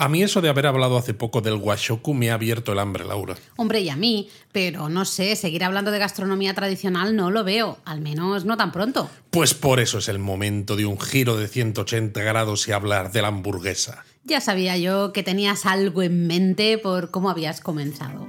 [0.00, 3.04] A mí eso de haber hablado hace poco del washoku me ha abierto el hambre,
[3.04, 3.34] Laura.
[3.56, 7.78] Hombre, y a mí, pero no sé, seguir hablando de gastronomía tradicional no lo veo,
[7.84, 9.10] al menos no tan pronto.
[9.30, 13.22] Pues por eso es el momento de un giro de 180 grados y hablar de
[13.22, 14.04] la hamburguesa.
[14.22, 18.28] Ya sabía yo que tenías algo en mente por cómo habías comenzado.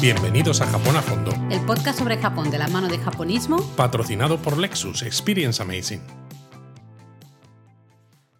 [0.00, 3.60] Bienvenidos a Japón a Fondo, El podcast sobre Japón de la mano de japonismo.
[3.76, 6.00] patrocinado por Lexus Experience Amazing.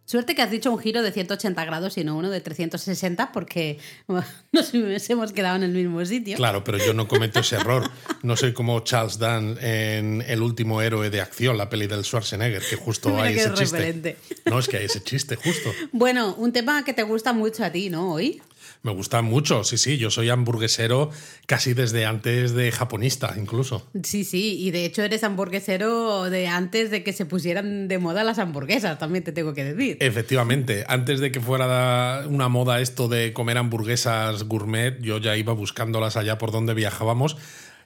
[0.05, 3.79] Suerte que has dicho un giro de 180 grados y no uno de 360 porque
[4.53, 4.73] nos
[5.11, 6.37] hemos quedado en el mismo sitio.
[6.37, 7.91] Claro, pero yo no cometo ese error.
[8.23, 12.63] No soy como Charles Dunn en El último héroe de acción, la peli del Schwarzenegger,
[12.63, 13.77] que justo Mira hay ese chiste.
[13.77, 14.17] referente.
[14.47, 15.73] No, es que hay ese chiste, justo.
[15.93, 18.13] Bueno, un tema que te gusta mucho a ti, ¿no?
[18.13, 18.41] Hoy.
[18.83, 19.99] Me gusta mucho, sí, sí.
[19.99, 21.11] Yo soy hamburguesero
[21.47, 23.87] casi desde antes de japonista, incluso.
[24.05, 28.23] Sí, sí, y de hecho eres hamburguesero de antes de que se pusieran de moda
[28.25, 29.97] las hamburguesas, también te tengo que decir.
[30.01, 35.53] Efectivamente, antes de que fuera una moda esto de comer hamburguesas gourmet, yo ya iba
[35.53, 37.37] buscándolas allá por donde viajábamos.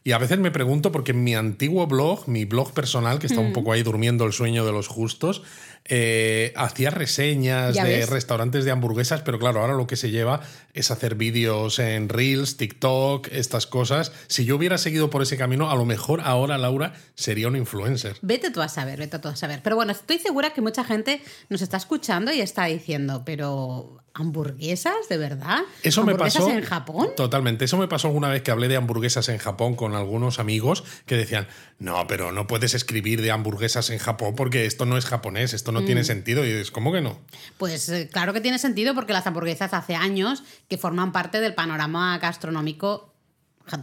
[0.05, 3.41] Y a veces me pregunto, porque en mi antiguo blog, mi blog personal, que está
[3.41, 3.47] Mm.
[3.47, 5.42] un poco ahí durmiendo el sueño de los justos,
[5.84, 8.08] eh, hacía reseñas de ves.
[8.08, 10.41] restaurantes de hamburguesas, pero claro, ahora lo que se lleva
[10.74, 14.12] es hacer vídeos en Reels, TikTok, estas cosas.
[14.28, 18.16] Si yo hubiera seguido por ese camino, a lo mejor ahora Laura sería un influencer.
[18.22, 19.61] Vete tú a saber, vete tú a saber.
[19.62, 25.08] Pero bueno, estoy segura que mucha gente nos está escuchando y está diciendo, pero ¿hamburguesas
[25.08, 25.58] de verdad?
[25.82, 26.56] Eso me ¿Hamburguesas pasó.
[26.56, 27.08] en Japón?
[27.16, 27.64] Totalmente.
[27.64, 31.16] Eso me pasó alguna vez que hablé de hamburguesas en Japón con algunos amigos que
[31.16, 35.52] decían: No, pero no puedes escribir de hamburguesas en Japón porque esto no es japonés,
[35.55, 35.86] esto no Mm.
[35.86, 36.44] tiene sentido.
[36.44, 37.18] Y dices, ¿cómo que no?
[37.58, 41.55] Pues eh, claro que tiene sentido porque las hamburguesas hace años que forman parte del
[41.55, 43.11] panorama gastronómico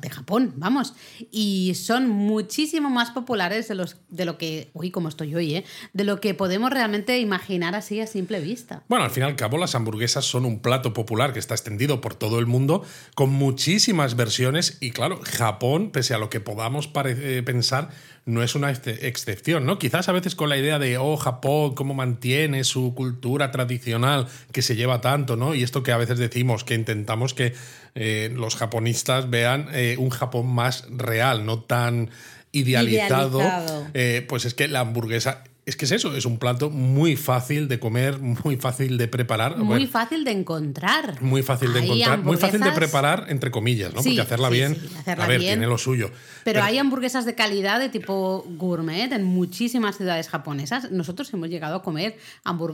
[0.02, 0.94] de Japón, vamos,
[1.32, 5.66] y son muchísimo más populares de, los, de lo que, uy, como estoy hoy, ¿eh?
[5.94, 8.84] de lo que podemos realmente imaginar así a simple vista.
[8.88, 12.02] Bueno, al fin y al cabo, las hamburguesas son un plato popular que está extendido
[12.02, 12.84] por todo el mundo
[13.16, 14.78] con muchísimas versiones.
[14.80, 17.90] Y claro, Japón, pese a lo que podamos eh, pensar,
[18.26, 19.80] no es una exce- excepción, ¿no?
[19.80, 24.62] Quizás a veces con la idea de, oh, Japón, cómo mantiene su cultura tradicional que
[24.62, 25.56] se lleva tanto, ¿no?
[25.56, 27.54] Y esto que a veces decimos, que intentamos que
[27.96, 32.10] eh, los japonistas vean eh, un Japón más real, no tan
[32.52, 33.40] idealizado.
[33.40, 33.88] Idealizado.
[33.94, 35.44] Eh, pues es que la hamburguesa.
[35.70, 39.56] Es que es eso, es un plato muy fácil de comer, muy fácil de preparar.
[39.56, 41.22] Muy Bueno, fácil de encontrar.
[41.22, 44.02] muy fácil de Hay encontrar, muy fácil de preparar, entre comillas, ¿no?
[44.02, 45.52] Sí, Porque hacerla sí, bien, sí, hacerla a ver, bien.
[45.54, 46.10] tiene lo suyo.
[46.44, 50.90] Pero hay hamburguesas de calidad de tipo gourmet en muchísimas ciudades japonesas.
[50.90, 52.18] Nosotros hemos llegado a comer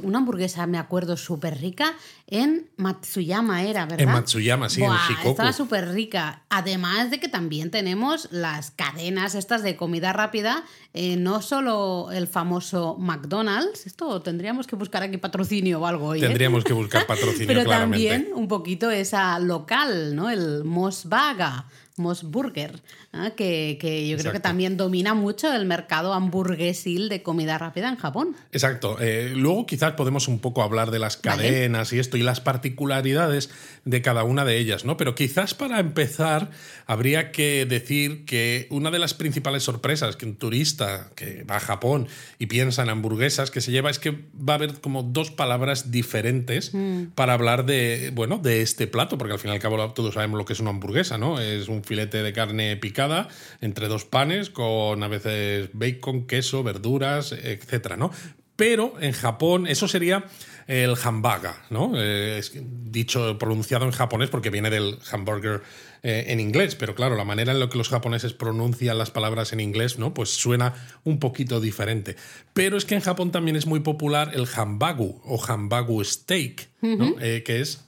[0.03, 1.95] una hamburguesa, me acuerdo, súper rica
[2.27, 3.99] en Matsuyama era, ¿verdad?
[3.99, 5.29] En Matsuyama, sí, en Buah, Shikoku.
[5.31, 6.43] Estaba súper rica.
[6.49, 10.63] Además de que también tenemos las cadenas estas de comida rápida,
[10.93, 16.13] eh, no solo el famoso McDonald's, esto tendríamos que buscar aquí patrocinio o algo.
[16.13, 16.19] ¿eh?
[16.19, 18.09] Tendríamos que buscar patrocinio, Pero claramente.
[18.09, 20.29] también un poquito esa local, ¿no?
[20.29, 21.65] El Mosbaga,
[21.97, 22.81] Mosburger,
[23.13, 23.31] ¿ah?
[23.37, 27.95] que, que yo creo que también domina mucho el mercado hamburguesil de comida rápida en
[27.95, 28.35] Japón.
[28.51, 28.97] Exacto.
[28.99, 31.43] Eh, luego quizás podemos un poco hablar de las Vale.
[31.43, 33.49] cadenas y esto y las particularidades
[33.85, 34.97] de cada una de ellas, ¿no?
[34.97, 36.51] Pero quizás para empezar
[36.85, 41.59] habría que decir que una de las principales sorpresas que un turista que va a
[41.61, 42.07] Japón
[42.39, 45.91] y piensa en hamburguesas que se lleva es que va a haber como dos palabras
[45.91, 46.73] diferentes
[47.15, 50.37] para hablar de, bueno, de este plato, porque al fin y al cabo todos sabemos
[50.37, 51.39] lo que es una hamburguesa, ¿no?
[51.39, 53.29] Es un filete de carne picada
[53.61, 58.11] entre dos panes con a veces bacon, queso, verduras, etcétera, ¿no?
[58.55, 60.25] Pero en Japón eso sería
[60.67, 61.91] el hambaga, ¿no?
[61.95, 65.61] Eh, es dicho, pronunciado en japonés porque viene del hamburger
[66.01, 69.53] eh, en inglés, pero claro, la manera en la que los japoneses pronuncian las palabras
[69.53, 70.13] en inglés, ¿no?
[70.13, 72.15] Pues suena un poquito diferente.
[72.53, 77.15] Pero es que en Japón también es muy popular el hambagu o hambagu steak, ¿no?
[77.19, 77.85] Eh, que es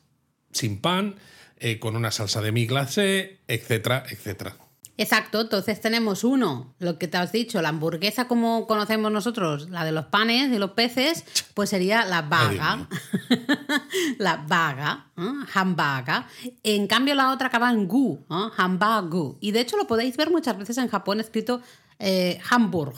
[0.51, 1.15] sin pan,
[1.59, 4.55] eh, con una salsa de mi glacé, etcétera, etcétera.
[4.99, 9.85] Exacto, entonces tenemos uno, lo que te has dicho, la hamburguesa como conocemos nosotros, la
[9.85, 11.23] de los panes y los peces,
[11.53, 12.87] pues sería la vaga.
[14.17, 15.21] la vaga, ¿eh?
[15.53, 16.27] hambaga.
[16.63, 18.49] En cambio la otra acaba en gu, ¿eh?
[18.57, 19.37] hambagu.
[19.39, 21.61] Y de hecho lo podéis ver muchas veces en Japón escrito
[21.99, 22.95] eh, Hamburg,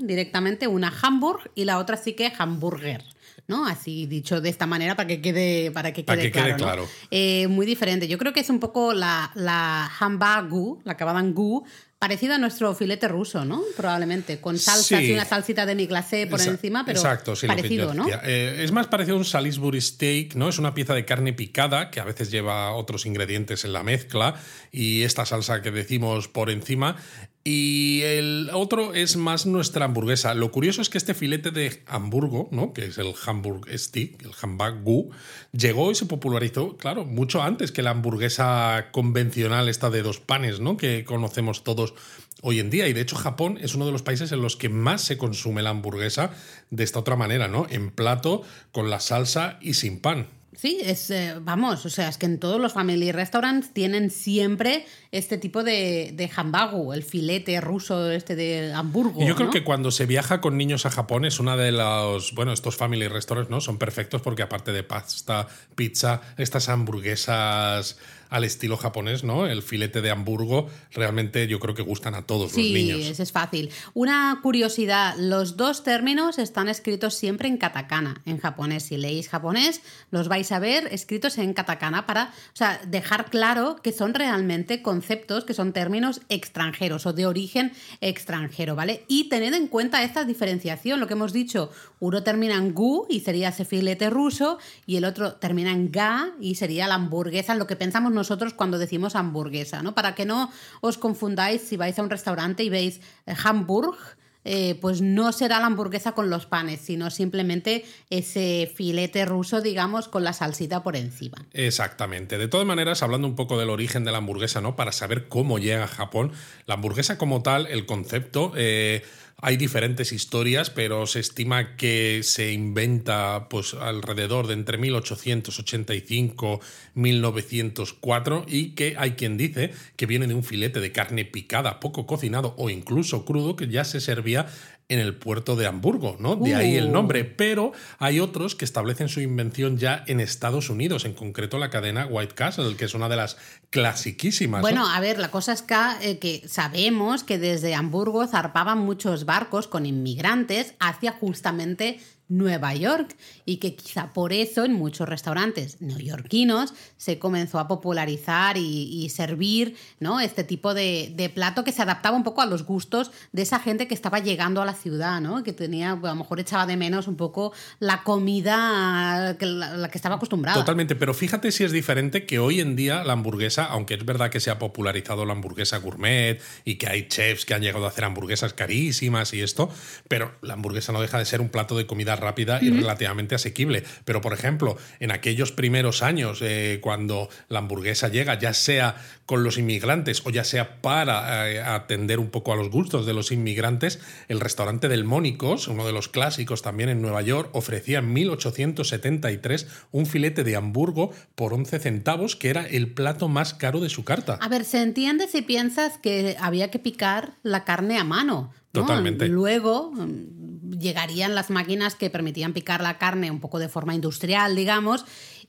[0.00, 3.04] directamente una Hamburg y la otra sí que hamburger.
[3.48, 3.66] ¿No?
[3.66, 6.88] Así dicho de esta manera para que quede, para que quede Para que quede claro.
[7.10, 8.08] Eh, muy diferente.
[8.08, 11.64] Yo creo que es un poco la, la hambagu, la acabada en gu,
[11.98, 13.62] parecido a nuestro filete ruso, ¿no?
[13.76, 15.04] Probablemente, con salsa Sí.
[15.04, 18.06] y una salsita de mi glacé por encima, pero Exacto, sí, parecido, ¿no?
[18.24, 20.48] Eh, es más parecido a un Salisbury steak, ¿no?
[20.48, 24.34] Es una pieza de carne picada que a veces lleva otros ingredientes en la mezcla
[24.72, 26.96] y esta salsa que decimos por encima.
[27.44, 30.32] Y el otro es más nuestra hamburguesa.
[30.34, 32.72] Lo curioso es que este filete de Hamburgo, ¿no?
[32.72, 35.10] que es el Hamburg Stick, el Hamburgu,
[35.50, 40.60] llegó y se popularizó, claro, mucho antes que la hamburguesa convencional, esta de dos panes,
[40.60, 40.76] ¿no?
[40.76, 41.94] que conocemos todos
[42.42, 42.86] hoy en día.
[42.86, 45.62] Y de hecho, Japón es uno de los países en los que más se consume
[45.62, 46.30] la hamburguesa
[46.70, 47.66] de esta otra manera, ¿no?
[47.70, 50.28] En plato, con la salsa y sin pan.
[50.54, 54.84] Sí, es, eh, vamos, o sea, es que en todos los family restaurants tienen siempre
[55.10, 59.22] este tipo de, de hambagu, el filete ruso este de Hamburgo.
[59.22, 62.34] Y yo creo que cuando se viaja con niños a Japón es una de los,
[62.34, 63.62] bueno, estos family restaurants, ¿no?
[63.62, 67.96] Son perfectos porque aparte de pasta, pizza, estas hamburguesas
[68.32, 69.46] al estilo japonés, ¿no?
[69.46, 72.98] El filete de Hamburgo realmente yo creo que gustan a todos los niños.
[73.14, 73.68] Sí, es fácil.
[73.92, 78.84] Una curiosidad, los dos términos están escritos siempre en katakana, en japonés.
[78.84, 83.76] Si leéis japonés, los vais a ver escritos en katakana para, o sea, dejar claro
[83.82, 89.04] que son realmente conceptos, que son términos extranjeros o de origen extranjero, ¿vale?
[89.08, 91.70] Y tened en cuenta esta diferenciación, lo que hemos dicho,
[92.00, 96.32] uno termina en gu y sería ese filete ruso y el otro termina en ga
[96.40, 99.94] y sería la hamburguesa, lo que pensamos nosotros nosotros cuando decimos hamburguesa, ¿no?
[99.94, 103.96] Para que no os confundáis si vais a un restaurante y veis eh, Hamburg.
[104.44, 110.08] Eh, pues no será la hamburguesa con los panes, sino simplemente ese filete ruso, digamos,
[110.08, 111.46] con la salsita por encima.
[111.52, 112.38] Exactamente.
[112.38, 114.74] De todas maneras, hablando un poco del origen de la hamburguesa, ¿no?
[114.74, 116.32] Para saber cómo llega a Japón,
[116.66, 118.52] la hamburguesa como tal, el concepto.
[118.56, 119.04] Eh,
[119.44, 126.60] hay diferentes historias, pero se estima que se inventa pues, alrededor de entre 1885
[126.94, 131.80] y 1904 y que hay quien dice que viene de un filete de carne picada,
[131.80, 134.46] poco cocinado o incluso crudo que ya se servía
[134.92, 136.36] en el puerto de Hamburgo, ¿no?
[136.36, 137.22] De ahí el nombre.
[137.22, 137.36] Uh.
[137.36, 142.06] Pero hay otros que establecen su invención ya en Estados Unidos, en concreto la cadena
[142.06, 143.38] White Castle, que es una de las
[143.70, 144.60] clasiquísimas.
[144.60, 149.24] Bueno, a ver, la cosa es que, eh, que sabemos que desde Hamburgo zarpaban muchos
[149.24, 151.98] barcos con inmigrantes hacia justamente
[152.28, 153.14] Nueva York
[153.44, 159.76] y que quizá por eso en muchos restaurantes neoyorquinos se comenzó a popularizar y, servir
[160.00, 160.20] ¿no?
[160.20, 163.86] este tipo de, plato que se adaptaba un poco a los gustos de esa gente
[163.88, 165.42] que estaba llegando a la ciudad, ¿no?
[165.42, 169.98] que tenía, a lo mejor echaba de menos un poco la comida que la, que
[169.98, 170.58] estaba acostumbrada.
[170.58, 174.30] Totalmente, pero fíjate si es diferente que hoy en día la hamburguesa, aunque es verdad
[174.30, 177.88] que se ha popularizado la hamburguesa gourmet y que hay chefs que han llegado a
[177.88, 179.68] hacer hamburguesas carísimas y esto,
[180.08, 183.84] pero la hamburguesa no deja de ser un plato de comida rápida y relativamente asequible.
[184.04, 189.44] Pero, por ejemplo, en aquellos primeros años, eh, cuando la hamburguesa llega, ya sea con
[189.44, 193.32] los inmigrantes o ya sea para eh, atender un poco a los gustos de los
[193.32, 198.12] inmigrantes, el restaurante del Mónicos, uno de los clásicos también en Nueva York, ofrecía en
[198.12, 203.88] 1873 un filete de Hamburgo por 11 centavos, que era el plato más caro de
[203.88, 204.38] su carta.
[204.40, 208.52] A ver, se entiende si piensas que había que picar la carne a mano.
[208.72, 209.28] Totalmente.
[209.28, 214.56] Luego mm, llegarían las máquinas que permitían picar la carne un poco de forma industrial,
[214.56, 215.04] digamos,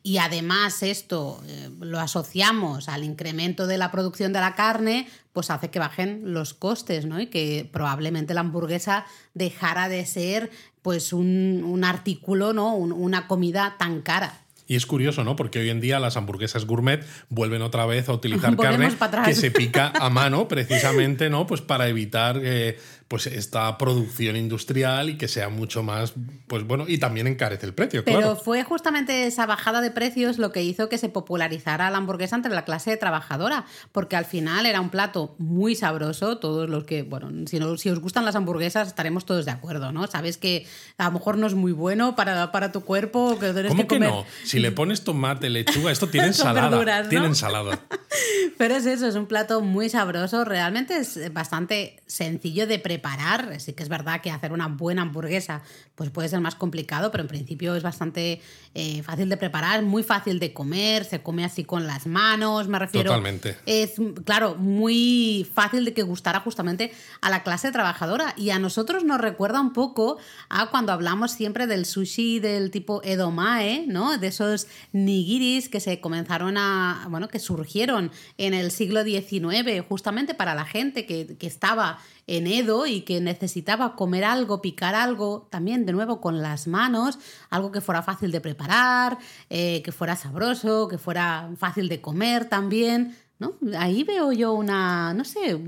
[0.06, 5.50] y además esto eh, lo asociamos al incremento de la producción de la carne, pues
[5.50, 7.22] hace que bajen los costes, ¿no?
[7.22, 12.76] Y que probablemente la hamburguesa dejara de ser pues un, artículo, ¿no?
[12.76, 14.44] una comida tan cara.
[14.68, 15.36] Y es curioso, ¿no?
[15.36, 18.90] Porque hoy en día las hamburguesas gourmet vuelven otra vez a utilizar carne
[19.26, 21.46] que se pica a mano, precisamente, ¿no?
[21.48, 22.78] Pues para evitar eh,
[23.14, 26.14] pues esta producción industrial y que sea mucho más,
[26.48, 30.52] pues bueno, y también encarece el precio, Pero fue justamente esa bajada de precios lo
[30.52, 34.82] que hizo que se popularizara la hamburguesa entre la clase trabajadora, porque al final era
[34.82, 38.88] un plato muy sabroso, todos los que, bueno, si, no, si os gustan las hamburguesas
[38.88, 40.08] estaremos todos de acuerdo, ¿no?
[40.08, 40.66] Sabes que
[40.98, 44.00] a lo mejor no es muy bueno para, para tu cuerpo, que tienes ¿Cómo que,
[44.00, 44.26] no?
[44.44, 47.08] Si le pones tomate, lechuga, esto tiene ensalada.
[47.10, 47.80] Tiene ensalada.
[48.58, 53.60] Pero es eso, es un plato muy sabroso, realmente es bastante sencillo de preparar preparar.
[53.60, 55.62] Sí que es verdad que hacer una buena hamburguesa
[55.96, 58.42] pues puede ser más complicado, pero en principio es bastante
[58.74, 62.80] eh, fácil de preparar, muy fácil de comer, se come así con las manos, me
[62.80, 63.10] refiero.
[63.10, 63.58] Totalmente.
[63.66, 63.96] Es,
[64.26, 66.92] claro, muy fácil de que gustara justamente
[67.22, 68.34] a la clase trabajadora.
[68.38, 70.18] Y a nosotros nos recuerda un poco
[70.50, 74.18] a cuando hablamos siempre del sushi del tipo edomae, ¿no?
[74.18, 80.34] De esos nigiris que se comenzaron a, bueno, que surgieron en el siglo XIX, justamente
[80.34, 85.48] para la gente que, que estaba en Edo y que necesitaba comer algo, picar algo,
[85.50, 89.18] también de nuevo con las manos, algo que fuera fácil de preparar,
[89.50, 93.16] eh, que fuera sabroso, que fuera fácil de comer también.
[93.44, 93.78] ¿No?
[93.78, 95.60] Ahí veo yo una, no sé,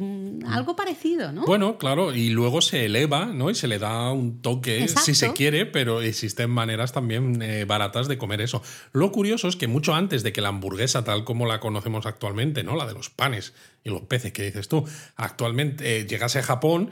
[0.48, 1.46] algo parecido, ¿no?
[1.46, 3.50] Bueno, claro, y luego se eleva, ¿no?
[3.50, 8.08] Y se le da un toque, si se quiere, pero existen maneras también eh, baratas
[8.08, 8.62] de comer eso.
[8.94, 12.64] Lo curioso es que mucho antes de que la hamburguesa, tal como la conocemos actualmente,
[12.64, 12.76] ¿no?
[12.76, 13.54] La de los panes
[13.84, 16.92] y los peces que dices tú, actualmente eh, llegase a Japón,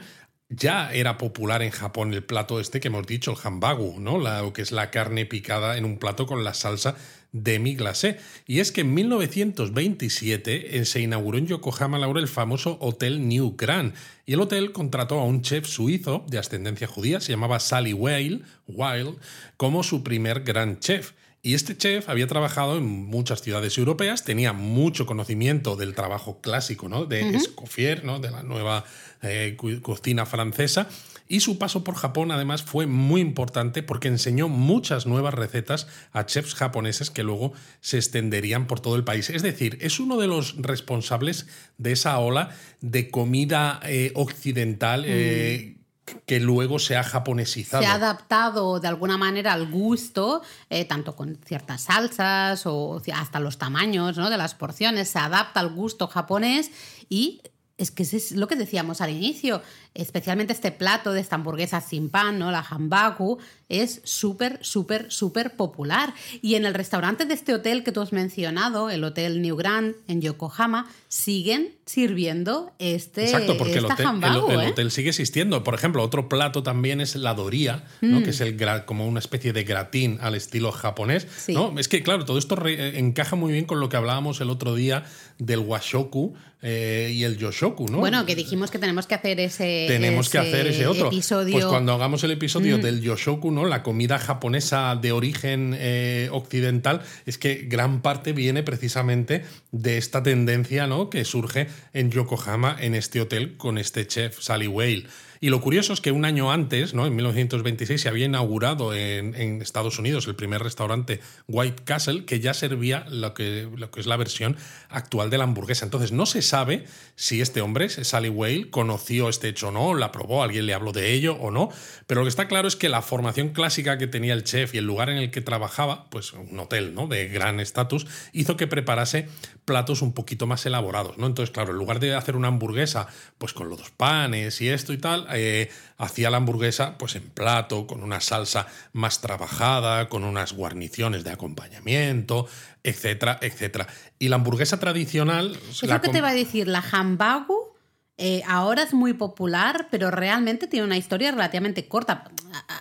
[0.50, 4.18] ya era popular en Japón el plato este que hemos dicho, el hambagu, ¿no?
[4.18, 6.96] La, que es la carne picada en un plato con la salsa
[7.34, 8.18] demi glacé.
[8.46, 13.56] Y es que en 1927 eh, se inauguró en Yokohama, Laura, el famoso Hotel New
[13.58, 13.92] Grand.
[14.24, 18.44] Y el hotel contrató a un chef suizo de ascendencia judía, se llamaba Sally Weil,
[18.68, 19.16] Weil
[19.58, 21.12] como su primer gran chef.
[21.42, 26.88] Y este chef había trabajado en muchas ciudades europeas, tenía mucho conocimiento del trabajo clásico,
[26.88, 27.04] ¿no?
[27.04, 28.18] De Escoffier, ¿no?
[28.18, 28.86] De la nueva
[29.20, 30.88] eh, cocina francesa.
[31.34, 36.26] Y su paso por Japón además fue muy importante porque enseñó muchas nuevas recetas a
[36.26, 39.30] chefs japoneses que luego se extenderían por todo el país.
[39.30, 42.50] Es decir, es uno de los responsables de esa ola
[42.82, 45.02] de comida eh, occidental.
[45.08, 45.84] Eh, mm
[46.26, 47.82] que luego se ha japonesizado.
[47.82, 53.40] Se ha adaptado de alguna manera al gusto, eh, tanto con ciertas salsas o hasta
[53.40, 54.28] los tamaños ¿no?
[54.28, 56.70] de las porciones, se adapta al gusto japonés
[57.08, 57.40] y
[57.76, 59.62] es que es lo que decíamos al inicio,
[59.94, 62.50] especialmente este plato de esta hamburguesa sin pan, ¿no?
[62.50, 66.12] la hambaku, es súper, súper, súper popular.
[66.42, 69.94] Y en el restaurante de este hotel que tú has mencionado, el Hotel New Grand
[70.08, 74.68] en Yokohama, siguen sirviendo este Exacto, porque el, ¿eh?
[74.68, 75.62] hotel, sigue existiendo.
[75.62, 78.20] Por ejemplo, otro plato también es la doría, ¿no?
[78.20, 78.24] Mm.
[78.24, 81.26] que es el como una especie de gratín al estilo japonés.
[81.48, 81.78] ¿no?
[81.78, 85.04] Es que, claro, todo esto encaja muy bien con lo que hablábamos el otro día
[85.38, 86.34] del washoku
[86.66, 87.98] eh, y el yoshoku, ¿no?
[87.98, 91.10] Bueno, que dijimos que tenemos que hacer ese Tenemos que hacer ese otro.
[91.10, 92.80] Pues cuando hagamos el episodio mm.
[92.80, 93.64] del yoshoku, ¿no?
[93.66, 100.22] La comida japonesa de origen eh, occidental, es que gran parte viene precisamente de esta
[100.22, 101.10] tendencia, ¿no?
[101.10, 105.06] Que surge en Yokohama, en este hotel, con este chef, Sally Whale.
[105.44, 107.06] Y lo curioso es que un año antes, ¿no?
[107.06, 112.54] en 1926, se había inaugurado en, Estados Unidos el primer restaurante White Castle que ya
[112.54, 114.56] servía lo que, es la versión
[114.88, 115.84] actual de la hamburguesa.
[115.84, 120.12] Entonces no se sabe si este hombre, Sally Whale, conoció este hecho o no, la
[120.12, 121.68] probó, alguien le habló de ello o no,
[122.06, 124.78] pero lo que está claro es que la formación clásica que tenía el chef y
[124.78, 127.06] el lugar en el que trabajaba, pues un hotel ¿no?
[127.06, 129.28] de gran estatus, hizo que preparase
[129.64, 131.18] platos un poquito más elaborados.
[131.18, 131.26] ¿no?
[131.26, 133.06] Entonces, claro, en lugar de hacer una hamburguesa
[133.38, 137.28] pues con los dos panes y esto y tal, eh, hacía la hamburguesa pues en
[137.28, 142.46] plato, con una salsa más trabajada, con unas guarniciones de acompañamiento,
[142.82, 143.86] etcétera, etcétera.
[144.18, 145.58] Y la hamburguesa tradicional...
[145.70, 147.73] Es lo que te va a decir, la hambagu
[148.16, 152.30] eh, ahora es muy popular, pero realmente tiene una historia relativamente corta.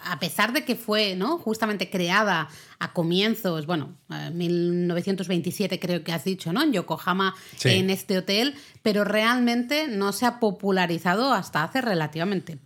[0.05, 1.39] A, pesar de que fue ¿no?
[1.39, 6.61] justamente creada a comienzos, bueno, 1927 creo que has dicho, ¿no?
[6.61, 12.59] En Yokohama, en este hotel, pero realmente no se ha popularizado hasta hace relativamente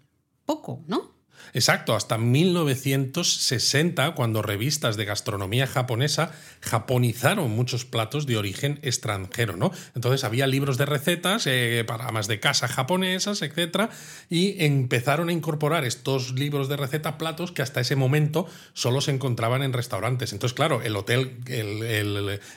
[0.45, 1.16] poco, ¿no?
[1.53, 9.71] Exacto, hasta 1960, cuando revistas de gastronomía japonesa japonizaron muchos platos de origen extranjero, ¿no?
[9.95, 13.89] Entonces había libros de recetas eh, para amas de casa japonesas, etc.
[14.29, 19.11] Y empezaron a incorporar estos libros de receta platos que hasta ese momento solo se
[19.11, 20.33] encontraban en restaurantes.
[20.33, 21.37] Entonces, claro, el hotel,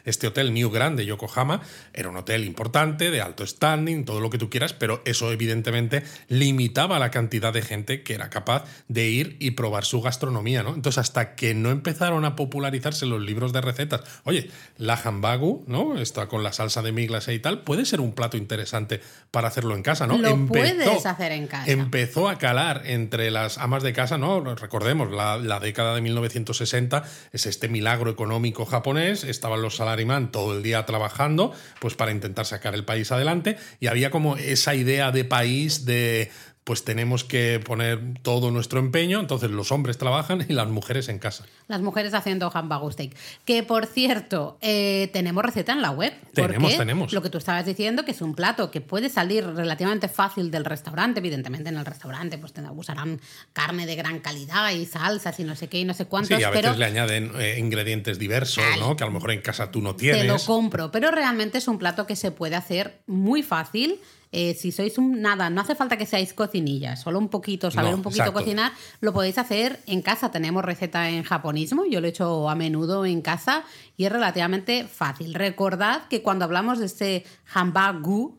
[0.04, 4.30] este hotel New Grand de Yokohama era un hotel importante, de alto standing, todo lo
[4.30, 9.08] que tú quieras, pero eso evidentemente limitaba la cantidad de gente que era capaz de
[9.08, 10.74] ir y probar su gastronomía, ¿no?
[10.74, 15.98] Entonces, hasta que no empezaron a popularizarse los libros de recetas, oye, la hambagu, ¿no?
[15.98, 19.00] Está con la salsa de miglas y tal, puede ser un plato interesante
[19.30, 20.18] para hacerlo en casa, ¿no?
[20.18, 21.70] Lo puedes hacer en casa.
[21.70, 24.40] Empezó a calar entre las amas de casa, ¿no?
[24.54, 30.56] Recordemos, la, la década de 1960 es este milagro económico japonés, estaban los salarimán todo
[30.56, 35.10] el día trabajando, pues para intentar sacar el país adelante, y había como esa idea
[35.12, 36.30] de país de
[36.70, 39.18] pues tenemos que poner todo nuestro empeño.
[39.18, 41.44] Entonces los hombres trabajan y las mujeres en casa.
[41.66, 43.16] Las mujeres haciendo hamburger steak.
[43.44, 46.14] Que por cierto, eh, tenemos receta en la web.
[46.32, 47.12] Tenemos, tenemos.
[47.12, 50.64] Lo que tú estabas diciendo, que es un plato que puede salir relativamente fácil del
[50.64, 51.18] restaurante.
[51.18, 53.20] Evidentemente en el restaurante pues te usarán
[53.52, 56.38] carne de gran calidad y salsas y no sé qué y no sé cuántos.
[56.38, 58.94] Sí, a veces le añaden eh, ingredientes diversos, ¿no?
[58.94, 60.22] Que a lo mejor en casa tú no tienes.
[60.22, 63.98] Te lo compro, pero realmente es un plato que se puede hacer muy fácil
[64.32, 67.94] eh, si sois un nada, no hace falta que seáis cocinillas, solo un poquito, saber
[67.94, 70.30] un poquito cocinar, lo podéis hacer en casa.
[70.30, 73.64] Tenemos receta en japonismo, yo lo he hecho a menudo en casa
[73.96, 75.34] y es relativamente fácil.
[75.34, 78.38] Recordad que cuando hablamos de este hambagu,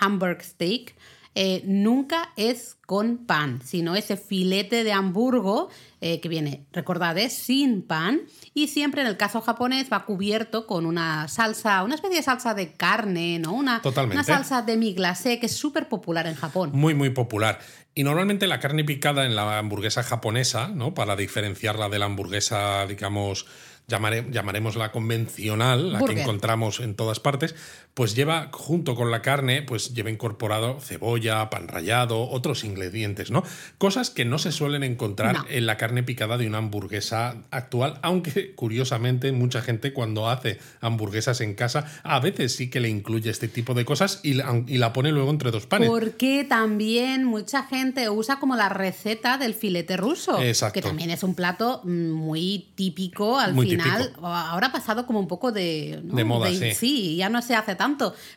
[0.00, 0.94] hamburg steak,
[1.34, 5.68] eh, nunca es con pan, sino ese filete de hamburgo
[6.00, 8.22] eh, que viene, recordad, es sin pan
[8.52, 12.54] y siempre en el caso japonés va cubierto con una salsa, una especie de salsa
[12.54, 13.52] de carne, ¿no?
[13.52, 16.70] Una, una salsa de mi glacé que es súper popular en Japón.
[16.72, 17.60] Muy, muy popular.
[17.94, 20.94] Y normalmente la carne picada en la hamburguesa japonesa, ¿no?
[20.94, 23.46] Para diferenciarla de la hamburguesa, digamos,
[23.90, 27.54] llamaremos la convencional, la que encontramos en todas partes,
[28.00, 33.42] pues lleva junto con la carne, pues lleva incorporado cebolla, pan rallado, otros ingredientes, ¿no?
[33.76, 38.54] Cosas que no se suelen encontrar en la carne picada de una hamburguesa actual, aunque
[38.54, 43.48] curiosamente mucha gente cuando hace hamburguesas en casa a veces sí que le incluye este
[43.48, 45.90] tipo de cosas y la, y la pone luego entre dos panes.
[45.90, 50.38] Porque también mucha gente usa como la receta del filete ruso,
[50.72, 54.14] que también es un plato muy típico al final.
[54.22, 56.72] Ahora ha pasado como un poco de, de moda, sí.
[56.72, 57.89] sí, ya no se hace tanto,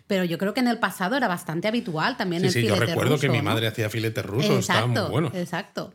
[0.07, 3.19] pero yo creo que en el pasado era bastante habitual también el sí, yo recuerdo
[3.19, 5.31] que mi madre hacía filetes rusos, estaba muy bueno.
[5.33, 5.93] Exacto.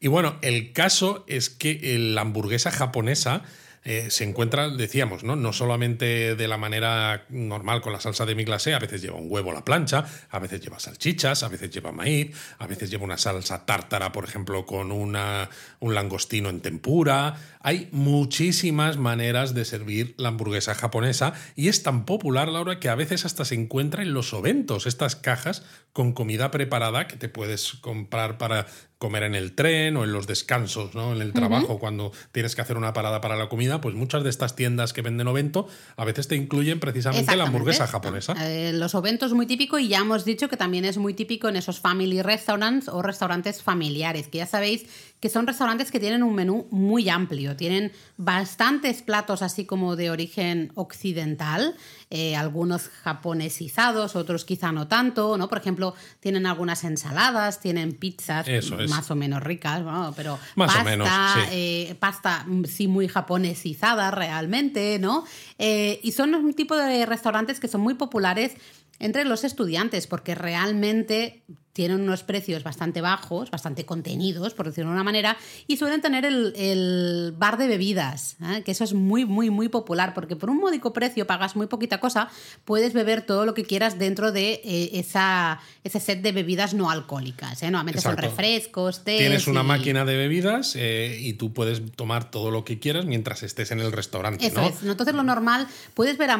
[0.00, 3.42] Y bueno, el caso es que la hamburguesa japonesa
[3.84, 5.34] eh, se encuentra, decíamos, ¿no?
[5.34, 9.16] no solamente de la manera normal con la salsa de mi glacé, a veces lleva
[9.16, 12.90] un huevo a la plancha, a veces lleva salchichas, a veces lleva maíz, a veces
[12.90, 17.34] lleva una salsa tártara, por ejemplo, con una, un langostino en tempura.
[17.62, 22.94] Hay muchísimas maneras de servir la hamburguesa japonesa y es tan popular, Laura, que a
[22.94, 27.74] veces hasta se encuentra en los oventos, estas cajas con comida preparada que te puedes
[27.74, 28.66] comprar para
[29.02, 31.12] comer en el tren o en los descansos, ¿no?
[31.12, 34.30] En el trabajo, cuando tienes que hacer una parada para la comida, pues muchas de
[34.30, 35.66] estas tiendas que venden ovento
[35.96, 38.34] a veces te incluyen precisamente la hamburguesa japonesa.
[38.48, 41.56] Eh, los oventos muy típico y ya hemos dicho que también es muy típico en
[41.56, 44.86] esos family restaurants o restaurantes familiares, que ya sabéis
[45.18, 50.10] que son restaurantes que tienen un menú muy amplio, tienen bastantes platos así como de
[50.10, 51.74] origen occidental,
[52.10, 55.48] eh, algunos japonesizados, otros quizá no tanto, ¿no?
[55.48, 58.46] Por ejemplo, tienen algunas ensaladas, tienen pizzas
[58.88, 59.82] más o menos ricas,
[60.16, 61.08] pero más pasta, o menos,
[61.50, 65.24] eh, pasta mm, sí muy japonesizada realmente, ¿no?
[65.58, 68.52] Eh, y son un tipo de restaurantes que son muy populares
[68.98, 71.42] entre los estudiantes, porque realmente
[71.72, 75.36] tienen unos precios bastante bajos, bastante contenidos, por decirlo de una manera,
[75.66, 78.62] y suelen tener el, bar de bebidas, ¿eh?
[78.62, 81.98] que eso es muy, muy, muy popular, porque por un módico precio pagas muy poquita
[81.98, 82.28] cosa,
[82.64, 86.90] puedes beber todo lo que quieras dentro de eh, esa, ese set de bebidas no
[86.90, 87.62] alcohólicas.
[87.62, 87.70] ¿eh?
[87.70, 89.18] Normalmente son refrescos, té.
[89.18, 93.70] Tienes una máquina de bebidas y tú puedes tomar todo lo que quieras mientras estés
[93.70, 94.46] en el restaurante.
[94.46, 94.82] Eso es.
[94.82, 96.30] Entonces, lo normal, puedes ver,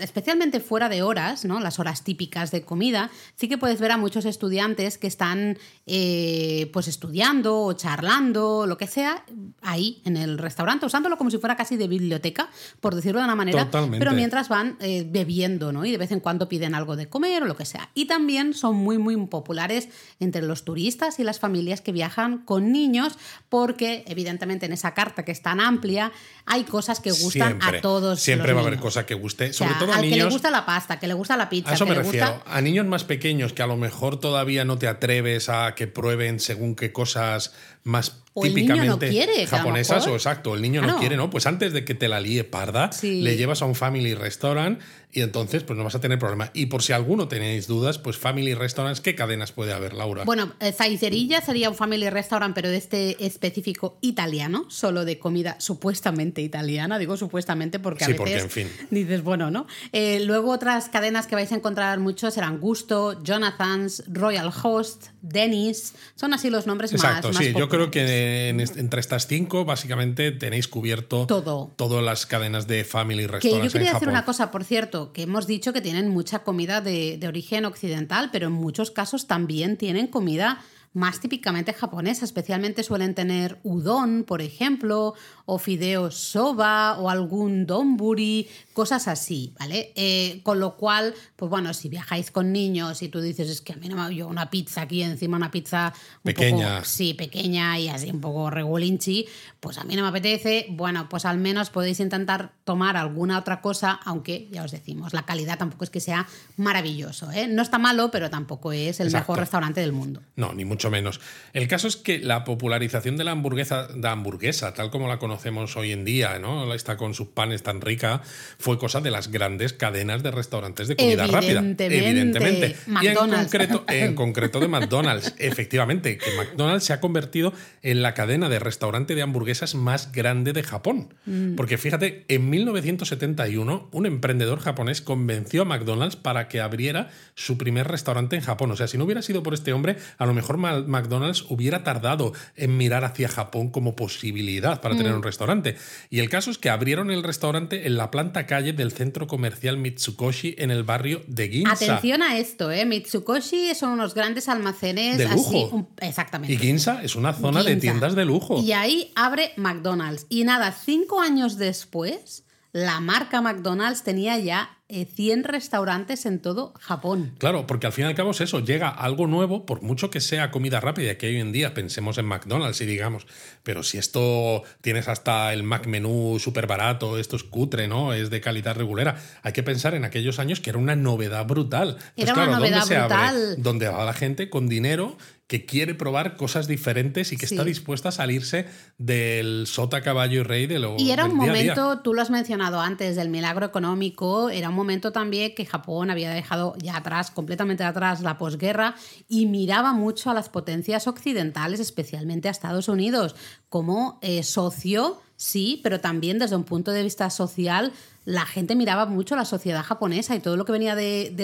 [0.00, 1.60] especialmente fuera de horas, ¿no?
[1.60, 6.70] las horas típicas de comida, sí que puedes ver a muchos estudiantes que están eh,
[6.72, 9.24] pues estudiando o charlando, lo que sea,
[9.62, 12.48] ahí en el restaurante, usándolo como si fuera casi de biblioteca,
[12.80, 15.84] por decirlo de una manera, pero mientras van eh, bebiendo, ¿no?
[15.84, 17.90] Y de vez en cuando piden algo de comer o lo que sea.
[17.94, 19.88] Y también son muy, muy populares
[20.20, 23.14] entre los turistas y las familias que viajan con niños,
[23.48, 26.12] porque evidentemente en esa carta que es tan amplia
[26.46, 28.20] hay cosas que gustan a todos.
[28.20, 30.18] Siempre va a haber cosas que guste, sobre todo a al niños.
[30.18, 31.70] que le gusta la pasta, que le gusta la pizza.
[31.70, 32.42] A eso me refiero.
[32.46, 36.40] A niños más pequeños que a lo mejor todavía no te atreves a que prueben
[36.40, 37.54] según qué cosas
[37.84, 41.30] más típicamente japonesas o exacto, el niño no quiere, ¿no?
[41.30, 44.80] Pues antes de que te la líe parda, le llevas a un family restaurant
[45.14, 46.50] y entonces pues no vas a tener problema.
[46.54, 50.24] Y por si alguno tenéis dudas, pues family restaurants, ¿qué cadenas puede haber, Laura?
[50.24, 55.56] Bueno, eh, Zaiserilla sería un family restaurant, pero de este específico italiano, solo de comida
[55.58, 58.86] supuestamente italiana, digo supuestamente porque a sí, veces porque, en fin.
[58.90, 59.66] dices, bueno, ¿no?
[59.92, 65.92] Eh, luego otras cadenas que vais a encontrar muchos serán Gusto, Jonathan's, Royal Host, Dennis,
[66.14, 70.68] son así los nombres Exacto, más, sí, yo creo que entre estas cinco, básicamente tenéis
[70.68, 71.72] cubierto todo.
[71.76, 73.62] todas las cadenas de family restaurants.
[73.62, 76.80] Que yo quería hacer una cosa, por cierto, que hemos dicho que tienen mucha comida
[76.80, 80.62] de, de origen occidental, pero en muchos casos también tienen comida
[80.94, 82.24] más típicamente japonesa.
[82.24, 85.14] Especialmente suelen tener udon, por ejemplo,
[85.46, 89.92] o fideos soba, o algún donburi, cosas así, ¿vale?
[89.94, 93.72] Eh, con lo cual, pues bueno, si viajáis con niños y tú dices, es que
[93.72, 96.84] a mí no me yo una pizza aquí encima, una pizza pequeña.
[96.84, 99.26] sí, pequeña y así un poco regulinchi,
[99.60, 100.66] pues a mí no me apetece.
[100.70, 105.22] Bueno, pues al menos podéis intentar tomar alguna otra cosa, aunque ya os decimos, la
[105.22, 106.26] calidad tampoco es que sea
[106.56, 107.46] maravilloso, ¿eh?
[107.46, 110.20] No está malo, pero tampoco es el mejor restaurante del mundo.
[110.36, 111.20] No, ni mucho mucho menos.
[111.52, 115.41] El caso es que la popularización de la hamburguesa, de hamburguesa, tal como la conocemos
[115.76, 116.72] hoy en día, ¿no?
[116.74, 118.22] Está con sus panes tan rica,
[118.58, 121.60] fue cosa de las grandes cadenas de restaurantes de comida rápida.
[121.60, 122.76] Evidentemente.
[123.00, 125.34] Y en concreto, en concreto de McDonald's.
[125.38, 127.52] Efectivamente, que McDonald's se ha convertido
[127.82, 131.14] en la cadena de restaurante de hamburguesas más grande de Japón.
[131.26, 131.54] Mm.
[131.54, 137.88] Porque fíjate, en 1971, un emprendedor japonés convenció a McDonald's para que abriera su primer
[137.88, 138.70] restaurante en Japón.
[138.70, 142.32] O sea, si no hubiera sido por este hombre, a lo mejor McDonald's hubiera tardado
[142.56, 145.21] en mirar hacia Japón como posibilidad para tener mm.
[145.22, 145.76] Un restaurante.
[146.10, 149.76] Y el caso es que abrieron el restaurante en la planta calle del centro comercial
[149.76, 151.72] Mitsukoshi en el barrio de Ginza.
[151.72, 152.84] Atención a esto, ¿eh?
[152.84, 155.88] Mitsukoshi son unos grandes almacenes de lujo.
[156.00, 156.52] exactamente.
[156.52, 158.60] Y Ginza es una zona de tiendas de lujo.
[158.60, 160.26] Y ahí abre McDonald's.
[160.28, 166.74] Y nada, cinco años después, la marca McDonald's tenía ya 100 eh, restaurantes en todo
[166.78, 167.34] Japón.
[167.38, 170.20] Claro, porque al fin y al cabo es eso, llega algo nuevo, por mucho que
[170.20, 173.26] sea comida rápida, que hoy en día pensemos en McDonald's y digamos,
[173.62, 178.12] pero si esto tienes hasta el Mac menú súper barato, esto es cutre, ¿no?
[178.12, 179.16] Es de calidad regulera.
[179.42, 181.98] Hay que pensar en aquellos años que era una novedad brutal.
[182.16, 183.62] era una novedad brutal.
[183.62, 188.08] donde va la gente con dinero que quiere probar cosas diferentes y que está dispuesta
[188.08, 192.22] a salirse del sota, caballo y rey de lo Y era un momento, tú lo
[192.22, 196.96] has mencionado antes, del milagro económico, era un momento también que Japón había dejado ya
[196.96, 198.94] atrás, completamente atrás, la posguerra
[199.28, 203.36] y miraba mucho a las potencias occidentales, especialmente a Estados Unidos,
[203.68, 207.92] como eh, socio, sí, pero también desde un punto de vista social
[208.24, 211.34] la gente miraba mucho la sociedad japonesa y todo lo que venía de,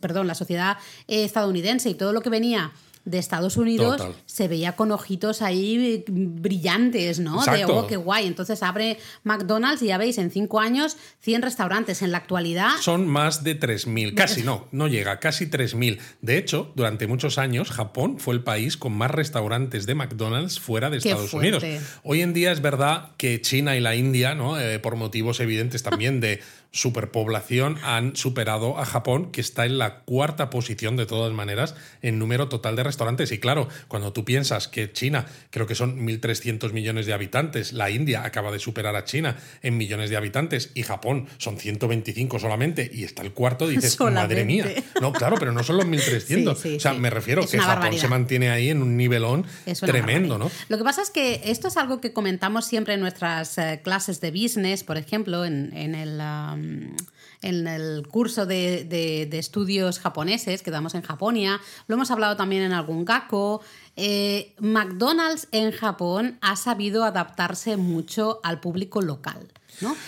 [0.00, 0.76] perdón, la sociedad
[1.08, 2.72] eh, estadounidense y todo lo que venía
[3.10, 7.44] de Estados Unidos se veía con ojitos ahí brillantes, ¿no?
[7.44, 8.26] De, oh, qué guay.
[8.26, 12.02] Entonces abre McDonald's y ya veis, en cinco años, 100 restaurantes.
[12.02, 12.70] En la actualidad...
[12.80, 15.98] Son más de 3.000, casi no, no llega, casi 3.000.
[16.22, 20.90] De hecho, durante muchos años, Japón fue el país con más restaurantes de McDonald's fuera
[20.90, 21.64] de Estados Unidos.
[22.02, 24.58] Hoy en día es verdad que China y la India, ¿no?
[24.58, 26.40] Eh, por motivos evidentes también de
[26.72, 32.18] superpoblación han superado a Japón, que está en la cuarta posición de todas maneras en
[32.18, 32.99] número total de restaurantes.
[33.30, 37.90] Y claro, cuando tú piensas que China creo que son 1.300 millones de habitantes, la
[37.90, 42.90] India acaba de superar a China en millones de habitantes y Japón son 125 solamente
[42.92, 44.66] y está el cuarto, dices, madre mía.
[45.00, 46.76] No, claro, pero no son los 1.300.
[46.76, 49.46] o sea, me refiero que Japón se mantiene ahí en un nivelón
[49.80, 50.50] tremendo, ¿no?
[50.68, 54.20] Lo que pasa es que esto es algo que comentamos siempre en nuestras eh, clases
[54.20, 56.20] de business, por ejemplo, en, el...
[56.20, 56.96] Um,
[57.42, 62.72] en el curso de, estudios japoneses que damos en Japonia, lo hemos hablado también en
[62.72, 63.62] algún GACO.
[63.96, 69.48] Eh, McDonald's en Japón ha sabido adaptarse mucho al público local.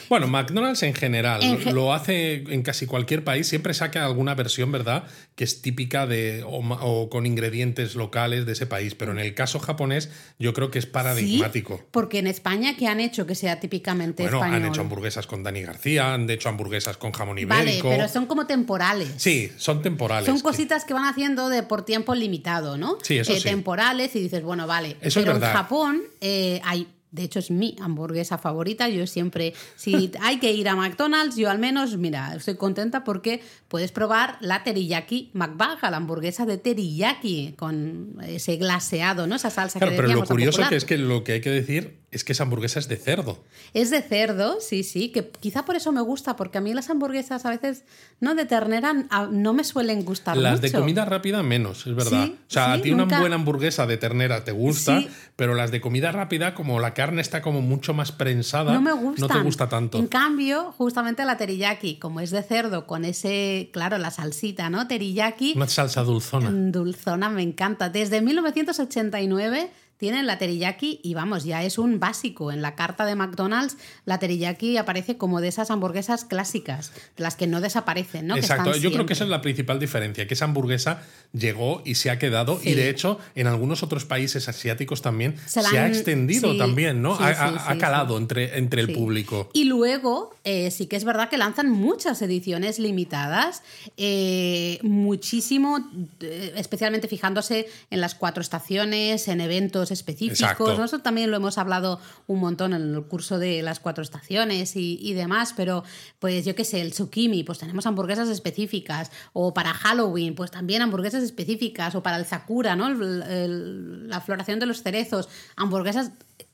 [0.08, 1.40] Bueno, McDonald's en general
[1.72, 5.04] lo hace en casi cualquier país, siempre saca alguna versión, ¿verdad?
[5.34, 9.58] Que es típica de o, con ingredientes locales de ese país, pero en el caso
[9.58, 11.84] japonés yo creo que es paradigmático.
[11.90, 15.62] porque en España, ¿qué han hecho que sea típicamente bueno, han hecho hamburguesas con Dani
[15.62, 17.88] García, han hecho hamburguesas con jamón ibérico.
[17.88, 19.08] Vale, pero son como temporales.
[19.16, 20.26] Sí, son temporales.
[20.26, 22.98] Son cositas que van haciendo de por tiempo limitado, ¿no?
[23.02, 23.48] Sí, eso eh, sí.
[23.48, 24.96] Temporales y dices, bueno, vale.
[25.00, 25.50] Eso pero es verdad.
[25.50, 28.88] en Japón eh, hay de hecho, es mi hamburguesa favorita.
[28.88, 33.42] Yo siempre, si hay que ir a McDonald's, yo al menos, mira, estoy contenta porque
[33.68, 39.36] puedes probar la teriyaki McBaga, la hamburguesa de teriyaki, con ese glaseado, ¿no?
[39.36, 42.01] Esa salsa claro, que Pero lo curioso que es que lo que hay que decir
[42.12, 43.42] es que esa hamburguesa es de cerdo.
[43.72, 46.90] Es de cerdo, sí, sí, que quizá por eso me gusta, porque a mí las
[46.90, 47.84] hamburguesas a veces,
[48.20, 48.92] no de ternera,
[49.30, 52.28] no me suelen gustar las de comida rápida menos, es verdad.
[52.28, 55.02] o sea, a ti una buena hamburguesa de ternera te gusta,
[55.36, 58.90] pero las de comida rápida, como la carne está como mucho más prensada, no, me
[59.18, 59.98] no te gusta tanto.
[59.98, 64.86] En cambio, justamente la teriyaki, como es de cerdo, con ese, claro, la salsita, ¿no?
[64.86, 65.54] Teriyaki.
[65.56, 66.50] Una salsa dulzona.
[66.52, 67.88] Dulzona, me encanta.
[67.88, 69.70] Desde 1989
[70.02, 72.50] tienen la teriyaki y vamos, ya es un básico.
[72.50, 77.36] En la carta de McDonald's, la teriyaki aparece como de esas hamburguesas clásicas, de las
[77.36, 78.36] que no desaparecen, ¿no?
[78.36, 82.10] Exacto, yo creo que esa es la principal diferencia, que esa hamburguesa llegó y se
[82.10, 87.00] ha quedado y de hecho en algunos otros países asiáticos también se, ha extendido también,
[87.00, 87.14] ¿no?
[87.14, 89.50] ha, calado entre, entre el público.
[89.52, 93.62] Y luego eh, sí que es verdad que lanzan muchas ediciones limitadas,
[93.96, 95.78] eh, muchísimo,
[96.20, 100.78] eh, especialmente fijándose en las cuatro estaciones, en eventos específicos.
[100.78, 105.12] Nosotros también lo hemos hablado un montón en el curso de las cuatro estaciones y,
[105.12, 105.84] demás, pero
[106.18, 110.82] pues yo qué sé, el tsukimi, pues tenemos hamburguesas específicas, o para Halloween, pues también
[110.82, 112.88] hamburguesas específicas, o para el sakura, ¿no?
[112.92, 116.12] la floración de los cerezos, hamburguesas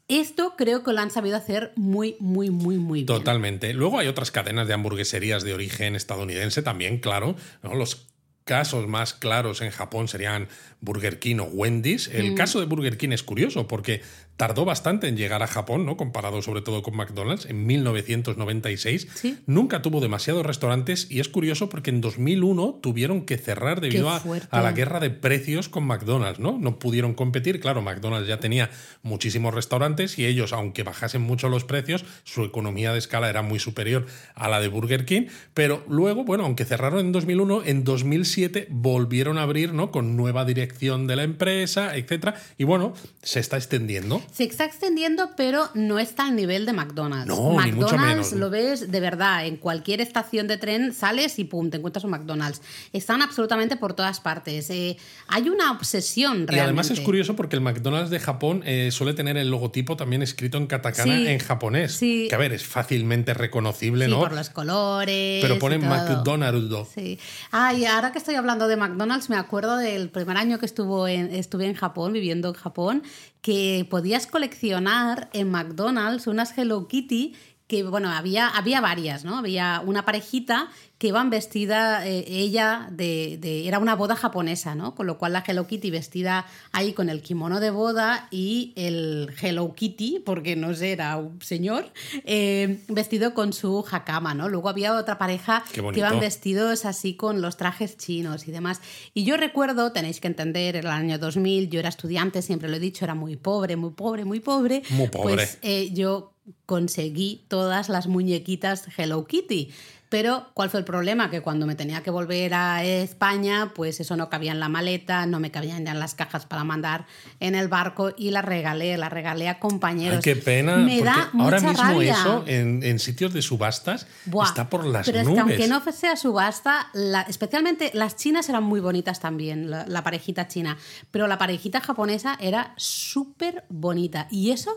[0.09, 3.07] esto creo que lo han sabido hacer muy, muy, muy, muy bien.
[3.07, 3.75] Totalmente.
[3.75, 7.75] Luego hay otras cadenas de hamburgueserías de origen estadounidense también, claro, ¿no?
[7.75, 8.07] Los
[8.49, 10.49] casos más claros en Japón serían
[10.81, 12.09] Burger King o Wendy's.
[12.09, 14.01] El caso de Burger King es curioso porque
[14.39, 15.97] tardó bastante en llegar a Japón, ¿no?
[15.97, 19.09] Comparado sobre todo con McDonald's, en 1996.
[19.13, 19.37] Sí.
[19.47, 24.23] Nunca tuvo demasiados restaurantes y es curioso porque en 2001 tuvieron que cerrar debido a,
[24.51, 26.57] a la guerra de precios con McDonald's, ¿no?
[26.57, 27.59] No pudieron competir.
[27.59, 28.71] Claro, McDonald's ya tenía
[29.03, 33.59] muchísimos restaurantes y ellos, aunque bajasen mucho los precios, su economía de escala era muy
[33.59, 35.23] superior a la de Burger King.
[35.53, 39.91] Pero luego, bueno, aunque cerraron en 2001, en 2007 volvieron a abrir, ¿no?
[39.91, 42.37] Con nueva dirección de la empresa, etcétera.
[42.57, 44.23] Y bueno, se está extendiendo.
[44.33, 47.27] Se está extendiendo, pero no está al nivel de McDonald's.
[47.27, 48.33] No, ni mucho McDonald's menos.
[48.33, 49.47] lo ves de verdad.
[49.47, 52.61] En cualquier estación de tren sales y pum, te encuentras un McDonald's.
[52.93, 54.71] Están absolutamente por todas partes.
[54.71, 54.97] Eh,
[55.29, 56.57] hay una obsesión realmente.
[56.57, 60.23] Y además es curioso porque el McDonald's de Japón eh, suele tener el logotipo también
[60.23, 61.93] escrito en katakana Sí, en japonés.
[61.93, 62.27] sí.
[62.29, 64.21] Que a ver, es fácilmente reconocible, Sí, ¿no?
[64.21, 65.43] por los colores.
[65.43, 65.81] Pero ponen.
[65.89, 66.89] McDonald's.
[66.95, 67.19] Sí.
[67.51, 71.07] Ah, y ahora que estoy hablando de McDonald's, me acuerdo del primer año que estuvo
[71.09, 73.03] en, estuve en Japón, viviendo en Japón,
[73.43, 77.35] que podías coleccionar en McDonald's unas Hello Kitty
[77.69, 79.37] que, bueno, había, había varias, ¿no?
[79.37, 84.97] Había una parejita que iban vestida, eh, ella, de, de- era una boda japonesa, ¿no?
[84.97, 89.33] Con lo cual la Hello Kitty vestida ahí con el kimono de boda y el
[89.41, 91.93] Hello Kitty, porque no sé, era un señor,
[92.25, 94.49] eh, vestido con su hakama, ¿no?
[94.49, 98.81] Luego había otra pareja que iban vestidos así con los trajes chinos y demás.
[99.15, 102.81] Y yo recuerdo, tenéis que entender, el año 2000, yo era estudiante, siempre lo he
[102.81, 104.83] dicho, era muy pobre, muy pobre, muy pobre.
[104.91, 105.35] Muy pobre.
[105.35, 106.33] Pues eh, yo
[106.67, 109.71] conseguí todas las muñequitas Hello Kitty.
[110.11, 111.31] Pero, ¿cuál fue el problema?
[111.31, 115.27] Que cuando me tenía que volver a España, pues eso no cabía en la maleta,
[115.27, 117.05] no me cabían ya en las cajas para mandar
[117.41, 120.17] en el barco y las regalé, las regalé a compañeros.
[120.19, 120.77] Ay, qué pena.
[120.77, 122.13] Me da ahora mucha mismo rabia.
[122.13, 125.29] eso en, en sitios de subastas Buah, está por las pero nubes.
[125.31, 129.85] es que aunque no sea subasta, la- especialmente las chinas eran muy bonitas también, la,
[129.87, 130.79] la parejita china,
[131.11, 134.73] pero la parejita japonesa era súper bonita y eso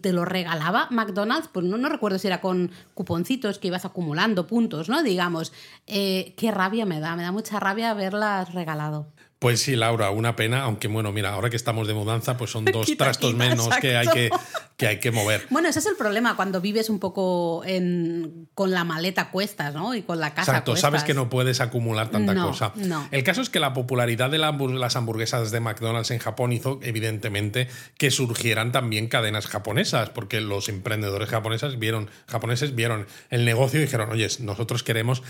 [0.00, 4.88] te lo regalaba McDonald's, pues no, recuerdo si era con cuponcitos que ibas acumulando puntos,
[4.88, 5.02] ¿no?
[5.02, 5.52] Digamos,
[5.86, 9.06] Eh, qué rabia me da, me da mucha rabia haberlas regalado.
[9.40, 12.64] Pues sí, Laura, una pena, aunque bueno, mira, ahora que estamos de mudanza, pues son
[12.72, 14.30] dos Quita, trastos quita, menos que hay que,
[14.76, 15.46] que hay que mover.
[15.48, 19.94] Bueno, ese es el problema cuando vives un poco en- con la maleta cuestas, ¿no?
[19.94, 22.72] Y con la casa Exacto, sabes que no puedes acumular tanta No, cosa.
[22.76, 23.08] no.
[23.10, 27.66] El caso es que la popularidad de las hamburguesas de McDonald's en Japón hizo, evidentemente,
[27.96, 33.84] que surgieran también cadenas japonesas, porque los emprendedores japoneses vieron, japoneses vieron el negocio y
[33.84, 35.22] dijeron, oye, nosotros queremos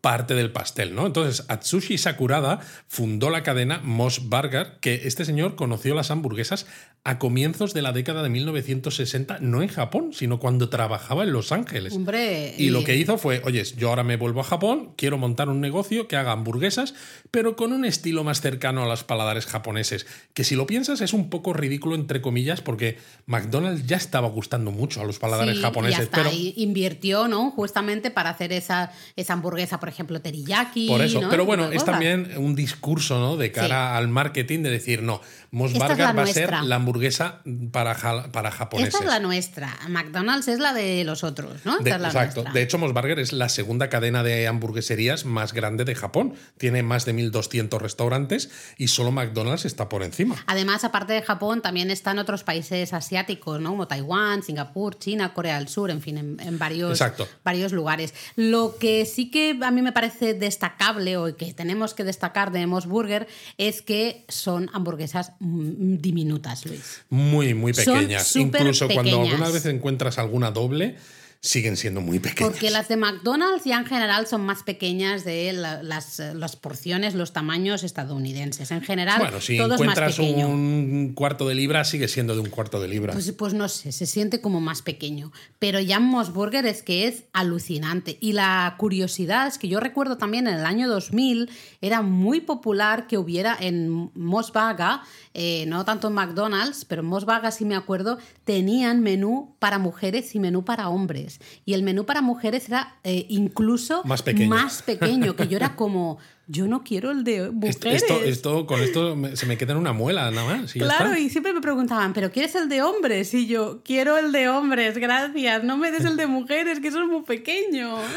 [0.00, 1.06] parte del pastel, ¿no?
[1.06, 6.66] Entonces, Atsushi Sakurada fundó la cadena Moss Burger, que este señor conoció las hamburguesas
[7.04, 11.52] a comienzos de la década de 1960, no en Japón, sino cuando trabajaba en Los
[11.52, 11.94] Ángeles.
[11.94, 15.48] Hombre, Y lo que hizo fue, oye, yo ahora me vuelvo a Japón, quiero montar
[15.48, 16.94] un negocio que haga hamburguesas,
[17.30, 20.06] pero con un estilo más cercano a los paladares japoneses.
[20.34, 24.70] Que si lo piensas es un poco ridículo, entre comillas, porque McDonald's ya estaba gustando
[24.70, 25.98] mucho a los paladares Sí, japoneses.
[25.98, 27.50] Y hasta pero, invirtió, ¿no?
[27.52, 30.88] Justamente para hacer esa, esa hamburguesa, por ejemplo, teriyaki.
[30.88, 31.20] por eso.
[31.20, 31.30] ¿no?
[31.30, 33.36] Pero bueno, es también un discurso, ¿no?
[33.36, 37.40] De cara al marketing de decir, no, Mos Burger va a ser la hamburguesa
[37.72, 38.94] para, ja- para japoneses.
[38.94, 39.76] Esta es la nuestra.
[39.88, 41.78] McDonald's es la de los otros, ¿no?
[41.78, 42.36] De- es la exacto.
[42.42, 42.52] nuestra.
[42.52, 46.34] De hecho, Mos Burger es la segunda cadena de hamburgueserías más grande de Japón.
[46.56, 50.36] Tiene más de 1.200 restaurantes y solo McDonald's está por encima.
[50.46, 53.70] Además, aparte de Japón, también están otros países asiáticos, ¿no?
[53.70, 57.28] Como Taiwán, Singapur, China, Corea del Sur, en fin, en, en varios, Exacto.
[57.44, 58.14] varios lugares.
[58.36, 62.66] Lo que sí que a mí me parece destacable o que tenemos que destacar de
[62.66, 63.26] Moss Burger
[63.58, 66.77] es que son hamburguesas mm, diminutas, Luis.
[67.10, 68.34] Muy, muy pequeñas.
[68.36, 69.32] Incluso cuando pequeñas.
[69.32, 70.96] alguna vez encuentras alguna doble,
[71.40, 72.50] siguen siendo muy pequeñas.
[72.50, 76.56] Porque las de McDonald's ya en general son más pequeñas de la- las, eh, las
[76.56, 78.70] porciones, los tamaños estadounidenses.
[78.72, 80.48] En general, Bueno, si todo es más encuentras pequeño.
[80.48, 83.12] un cuarto de libra, sigue siendo de un cuarto de libra.
[83.12, 85.30] Pues, pues no sé, se siente como más pequeño.
[85.60, 88.18] Pero ya en Moss Burger es que es alucinante.
[88.20, 91.48] Y la curiosidad es que yo recuerdo también en el año 2000
[91.80, 94.98] era muy popular que hubiera en Moss Burger,
[95.34, 99.78] eh, no tanto en McDonald's, pero en Moss Burger sí me acuerdo, tenían menú para
[99.78, 101.27] mujeres y menú para hombres.
[101.64, 104.48] Y el menú para mujeres era eh, incluso Más pequeño.
[104.48, 108.02] más pequeño, que yo era como, yo no quiero el de mujeres.
[108.02, 110.74] esto, esto- con esto se me queda en una muela nada más.
[110.74, 113.32] y Claro, y siempre me preguntaban, ¿pero quieres el de hombres?
[113.34, 115.62] Y yo, quiero el de hombres, gracias.
[115.64, 117.96] No me des el de mujeres, que eso es muy pequeño.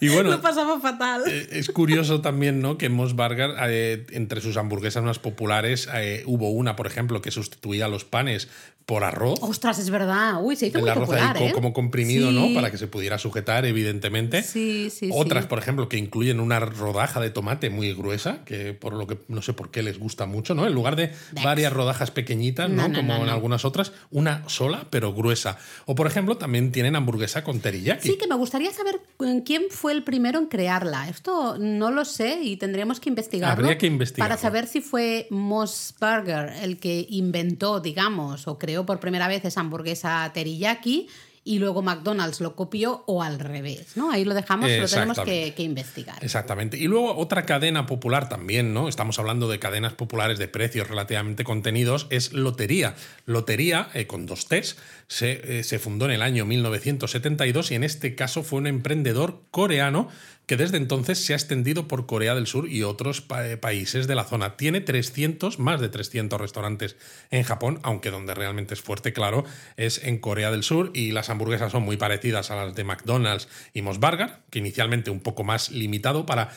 [0.00, 1.22] Y bueno, Lo pasamos fatal.
[1.26, 2.76] Eh, Es curioso también, ¿no?
[2.76, 7.30] Que Moss Burger, eh, entre sus hamburguesas más populares, eh, hubo una, por ejemplo, que
[7.30, 8.48] sustituía los panes
[8.86, 9.38] por arroz.
[9.42, 10.40] Ostras, es verdad.
[10.42, 11.52] Uy, se hizo el muy arroz popular, ahí ¿eh?
[11.52, 12.34] como comprimido, Sí.
[12.34, 12.54] ¿no?
[12.54, 14.42] Para que se pudiera sujetar, evidentemente.
[14.42, 15.48] Sí, sí, Otras, sí.
[15.48, 19.40] por ejemplo, que incluyen una rodaja de tomate muy gruesa, que por lo que no
[19.40, 20.66] sé por qué les gusta mucho, ¿no?
[20.66, 22.92] En lugar de varias rodajas pequeñitas, ¿no?
[22.92, 25.56] Como en algunas otras, una sola, pero gruesa.
[25.86, 28.08] O por ejemplo, también tienen hamburguesa con teriyaki.
[28.08, 29.00] Sí, que me gustaría saber
[29.46, 31.08] quién fue el primero en crearla.
[31.08, 33.62] Esto no lo sé y tendríamos que investigarlo.
[33.62, 34.28] Habría que investigarlo.
[34.28, 39.44] Para saber si fue Moss Burger el que inventó, digamos, o creó por primera vez
[39.44, 41.08] esa hamburguesa teriyaki
[41.44, 44.10] y luego McDonald's lo copió o al revés, ¿no?
[44.10, 46.16] Ahí lo dejamos, lo tenemos que, investigar.
[46.24, 46.78] Exactamente.
[46.78, 48.88] Y luego otra cadena popular también, ¿no?
[48.88, 52.94] Estamos hablando de cadenas populares de precios relativamente contenidos, es Lotería.
[53.26, 57.84] Lotería, eh, con dos T's, se, eh, se fundó en el año 1972 y en
[57.84, 60.08] este caso fue un emprendedor coreano
[60.46, 64.24] que desde entonces se ha extendido por Corea del Sur y otros países de la
[64.24, 64.56] zona.
[64.56, 66.96] Tiene 300, más de 300 restaurantes
[67.30, 69.44] en Japón, aunque donde realmente es fuerte, claro,
[69.76, 73.48] es en Corea del Sur y las hamburguesas son muy parecidas a las de McDonald's
[73.72, 76.50] y Mos Burger, que inicialmente un poco más limitado para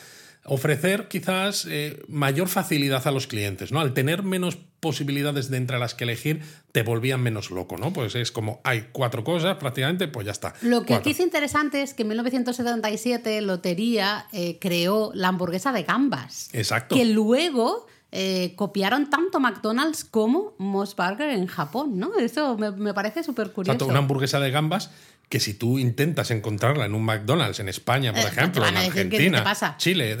[0.48, 3.80] ofrecer quizás eh, mayor facilidad a los clientes, ¿no?
[3.80, 7.92] Al tener menos posibilidades de entre las que elegir, te volvían menos loco, ¿no?
[7.92, 10.54] Pues es como hay cuatro cosas prácticamente, pues ya está.
[10.62, 15.82] Lo que aquí es interesante es que en 1977 Lotería eh, creó la hamburguesa de
[15.82, 16.50] gambas.
[16.52, 16.94] Exacto.
[16.94, 22.16] Que luego eh, copiaron tanto McDonald's como Moss Burger en Japón, ¿no?
[22.16, 23.86] Eso me, parece súper curioso.
[23.86, 24.90] una hamburguesa de gambas
[25.28, 29.44] que si tú intentas encontrarla en un McDonald's en España, por eh, ejemplo, en Argentina,
[29.76, 30.16] Chile,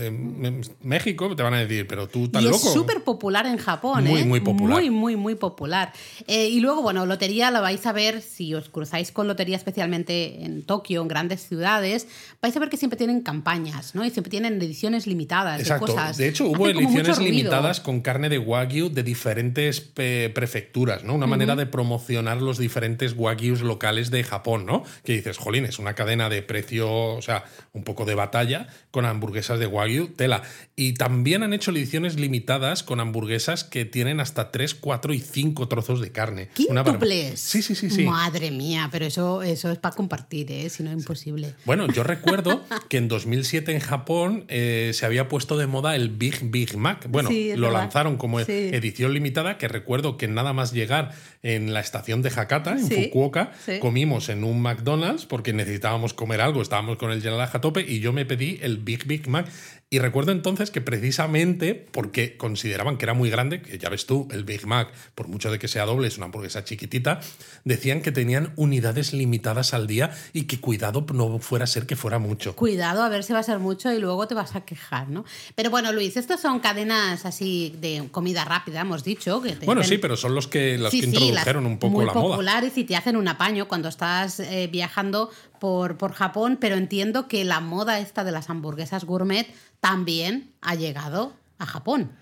[0.82, 2.56] México, te van a decir, pero tú estás y loco.
[2.56, 4.24] Es súper popular en Japón, muy, ¿eh?
[4.24, 4.78] Muy, popular.
[4.78, 5.92] Muy, muy, muy popular.
[6.26, 10.44] Eh, y luego, bueno, lotería la vais a ver si os cruzáis con lotería, especialmente
[10.44, 12.06] en Tokio, en grandes ciudades,
[12.42, 14.04] vais a ver que siempre tienen campañas, ¿no?
[14.04, 15.86] Y siempre tienen ediciones limitadas Exacto.
[15.86, 16.18] de cosas.
[16.18, 21.14] De hecho, hubo ediciones limitadas con carne de wagyu de diferentes prefecturas, ¿no?
[21.14, 24.84] Una manera de promocionar los diferentes wagyus locales de Japón, ¿no?
[25.04, 29.04] Que dices, jolín, es una cadena de precio, o sea, un poco de batalla con
[29.04, 30.42] hamburguesas de Wagyu, tela.
[30.76, 35.68] Y también han hecho ediciones limitadas con hamburguesas que tienen hasta 3, 4 y 5
[35.68, 36.48] trozos de carne.
[36.54, 37.40] ¿Quíntuples?
[37.40, 38.04] Sí, sí, sí, sí.
[38.04, 40.70] Madre mía, pero eso, eso es para compartir, ¿eh?
[40.70, 41.54] si no es imposible.
[41.64, 46.10] Bueno, yo recuerdo que en 2007 en Japón eh, se había puesto de moda el
[46.10, 47.06] Big Big Mac.
[47.08, 52.22] Bueno, lo lanzaron como edición limitada, que recuerdo que nada más llegar en la estación
[52.22, 54.87] de Hakata, en Fukuoka, comimos en un McDonald's
[55.28, 58.78] porque necesitábamos comer algo, estábamos con el General a tope y yo me pedí el
[58.78, 59.46] Big Big Mac
[59.90, 64.28] y recuerdo entonces que precisamente porque consideraban que era muy grande, que ya ves tú,
[64.30, 67.20] el Big Mac, por mucho de que sea doble, es una hamburguesa chiquitita,
[67.64, 71.96] decían que tenían unidades limitadas al día y que cuidado no fuera a ser que
[71.96, 72.54] fuera mucho.
[72.54, 75.24] Cuidado, a ver si va a ser mucho y luego te vas a quejar, ¿no?
[75.54, 79.40] Pero bueno, Luis, estos son cadenas así de comida rápida, hemos dicho.
[79.40, 82.20] Que bueno, sí, pero son los que, los que introdujeron un poco la moda.
[82.20, 86.76] Muy populares y te hacen un apaño cuando estás eh, viajando por, por Japón, pero
[86.76, 89.46] entiendo que la moda esta de las hamburguesas gourmet
[89.80, 92.12] también ha llegado a Japón.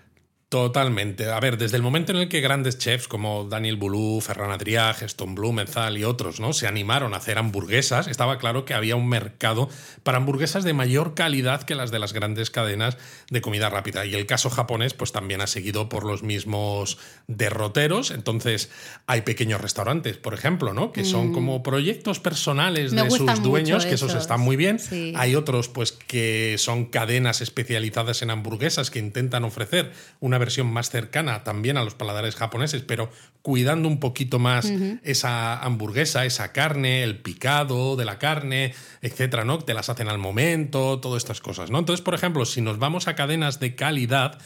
[0.49, 1.29] Totalmente.
[1.29, 4.93] A ver, desde el momento en el que grandes chefs como Daniel Boulou, Ferran Adrià,
[4.93, 6.53] Geston Blumenthal y otros ¿no?
[6.53, 9.67] se animaron a hacer hamburguesas, estaba claro que había un mercado
[10.03, 12.97] para hamburguesas de mayor calidad que las de las grandes cadenas
[13.29, 14.05] de comida rápida.
[14.05, 18.11] Y el caso japonés pues también ha seguido por los mismos derroteros.
[18.11, 18.71] Entonces
[19.05, 20.93] hay pequeños restaurantes, por ejemplo, ¿no?
[20.93, 21.33] que son mm.
[21.33, 24.79] como proyectos personales de sus dueños, que esos están muy bien.
[25.17, 30.89] Hay otros pues que son cadenas especializadas en hamburguesas que intentan ofrecer una versión más
[30.89, 33.09] cercana también a los paladares japoneses, pero
[33.41, 34.71] cuidando un poquito más
[35.03, 39.59] esa hamburguesa, esa carne, el picado de la carne, etcétera, ¿no?
[39.59, 41.79] Te las hacen al momento, todas estas cosas, ¿no?
[41.79, 44.39] Entonces, por ejemplo, si nos vamos a cadenas de calidad,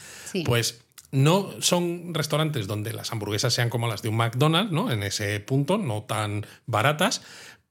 [0.44, 4.90] pues no son restaurantes donde las hamburguesas sean como las de un McDonald's, ¿no?
[4.90, 7.22] En ese punto, no tan baratas,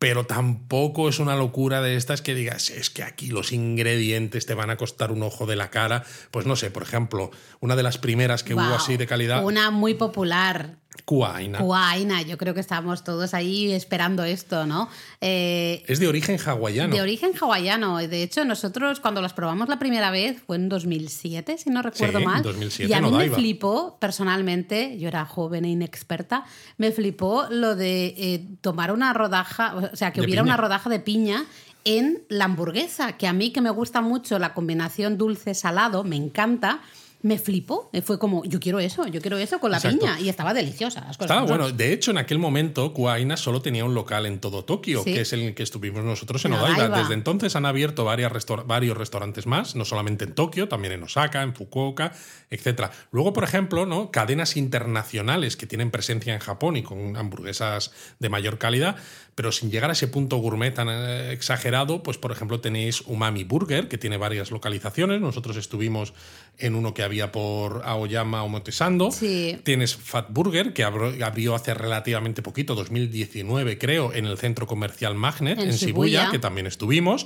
[0.02, 4.56] pero tampoco es una locura de estas que digas, es que aquí los ingredientes te
[4.56, 6.04] van a costar un ojo de la cara.
[6.32, 9.46] Pues no sé, por ejemplo, una de las primeras que hubo así de calidad.
[9.46, 11.60] Una muy popular, Kuaina.
[11.60, 14.90] Kuaina, yo creo que estamos todos ahí esperando esto, ¿no?
[15.22, 16.94] Eh, es de origen hawaiano.
[16.94, 17.98] De origen hawaiano.
[17.98, 22.20] De hecho, nosotros cuando las probamos la primera vez fue en 2007, si no recuerdo
[22.20, 22.44] sí, mal.
[22.44, 26.44] 2007, y a mí me flipó, personalmente, yo era joven e inexperta,
[26.78, 31.00] me flipó lo de eh, tomar una rodaja, o sea, que hubiera una rodaja de
[31.00, 31.46] piña
[31.84, 36.82] en la hamburguesa, que a mí que me gusta mucho la combinación dulce-salado, me encanta
[37.24, 37.90] me flipó.
[37.94, 40.00] Eh, Fue como, yo quiero eso, yo quiero eso con la Exacto.
[40.00, 40.20] piña.
[40.20, 41.02] Y estaba deliciosa.
[41.02, 41.58] las cosas Estaba son.
[41.58, 41.72] bueno.
[41.72, 45.14] De hecho, en aquel momento, Kuaina solo tenía un local en todo Tokio, Sí.
[45.14, 46.78] que es el que estuvimos nosotros en Odaiba.
[46.78, 47.00] Odaiba.
[47.00, 48.32] Desde entonces han abierto varias
[48.66, 52.14] varios restaurantes más, no solamente en Tokio, también en Osaka, en Fukuoka,
[52.50, 52.92] etc.
[53.12, 54.12] Luego, por ejemplo, ¿no?
[54.12, 58.96] cadenas internacionales que tienen presencia en Japón y con hamburguesas de mayor calidad,
[59.36, 63.44] pero sin llegar a ese punto gourmet tan eh, exagerado, pues por ejemplo tenéis Umami
[63.44, 65.22] Burger, que tiene varias localizaciones.
[65.22, 66.14] Nosotros estuvimos
[66.62, 69.12] en uno que había por Aoyama Omotesando.
[69.12, 69.60] Sí.
[69.64, 75.58] Tienes Fat Burger, que abrió hace relativamente poquito, 2019 creo, en el centro comercial Magnet,
[75.60, 76.32] En en, Shibuya, Shibuya.
[76.32, 77.26] que también estuvimos.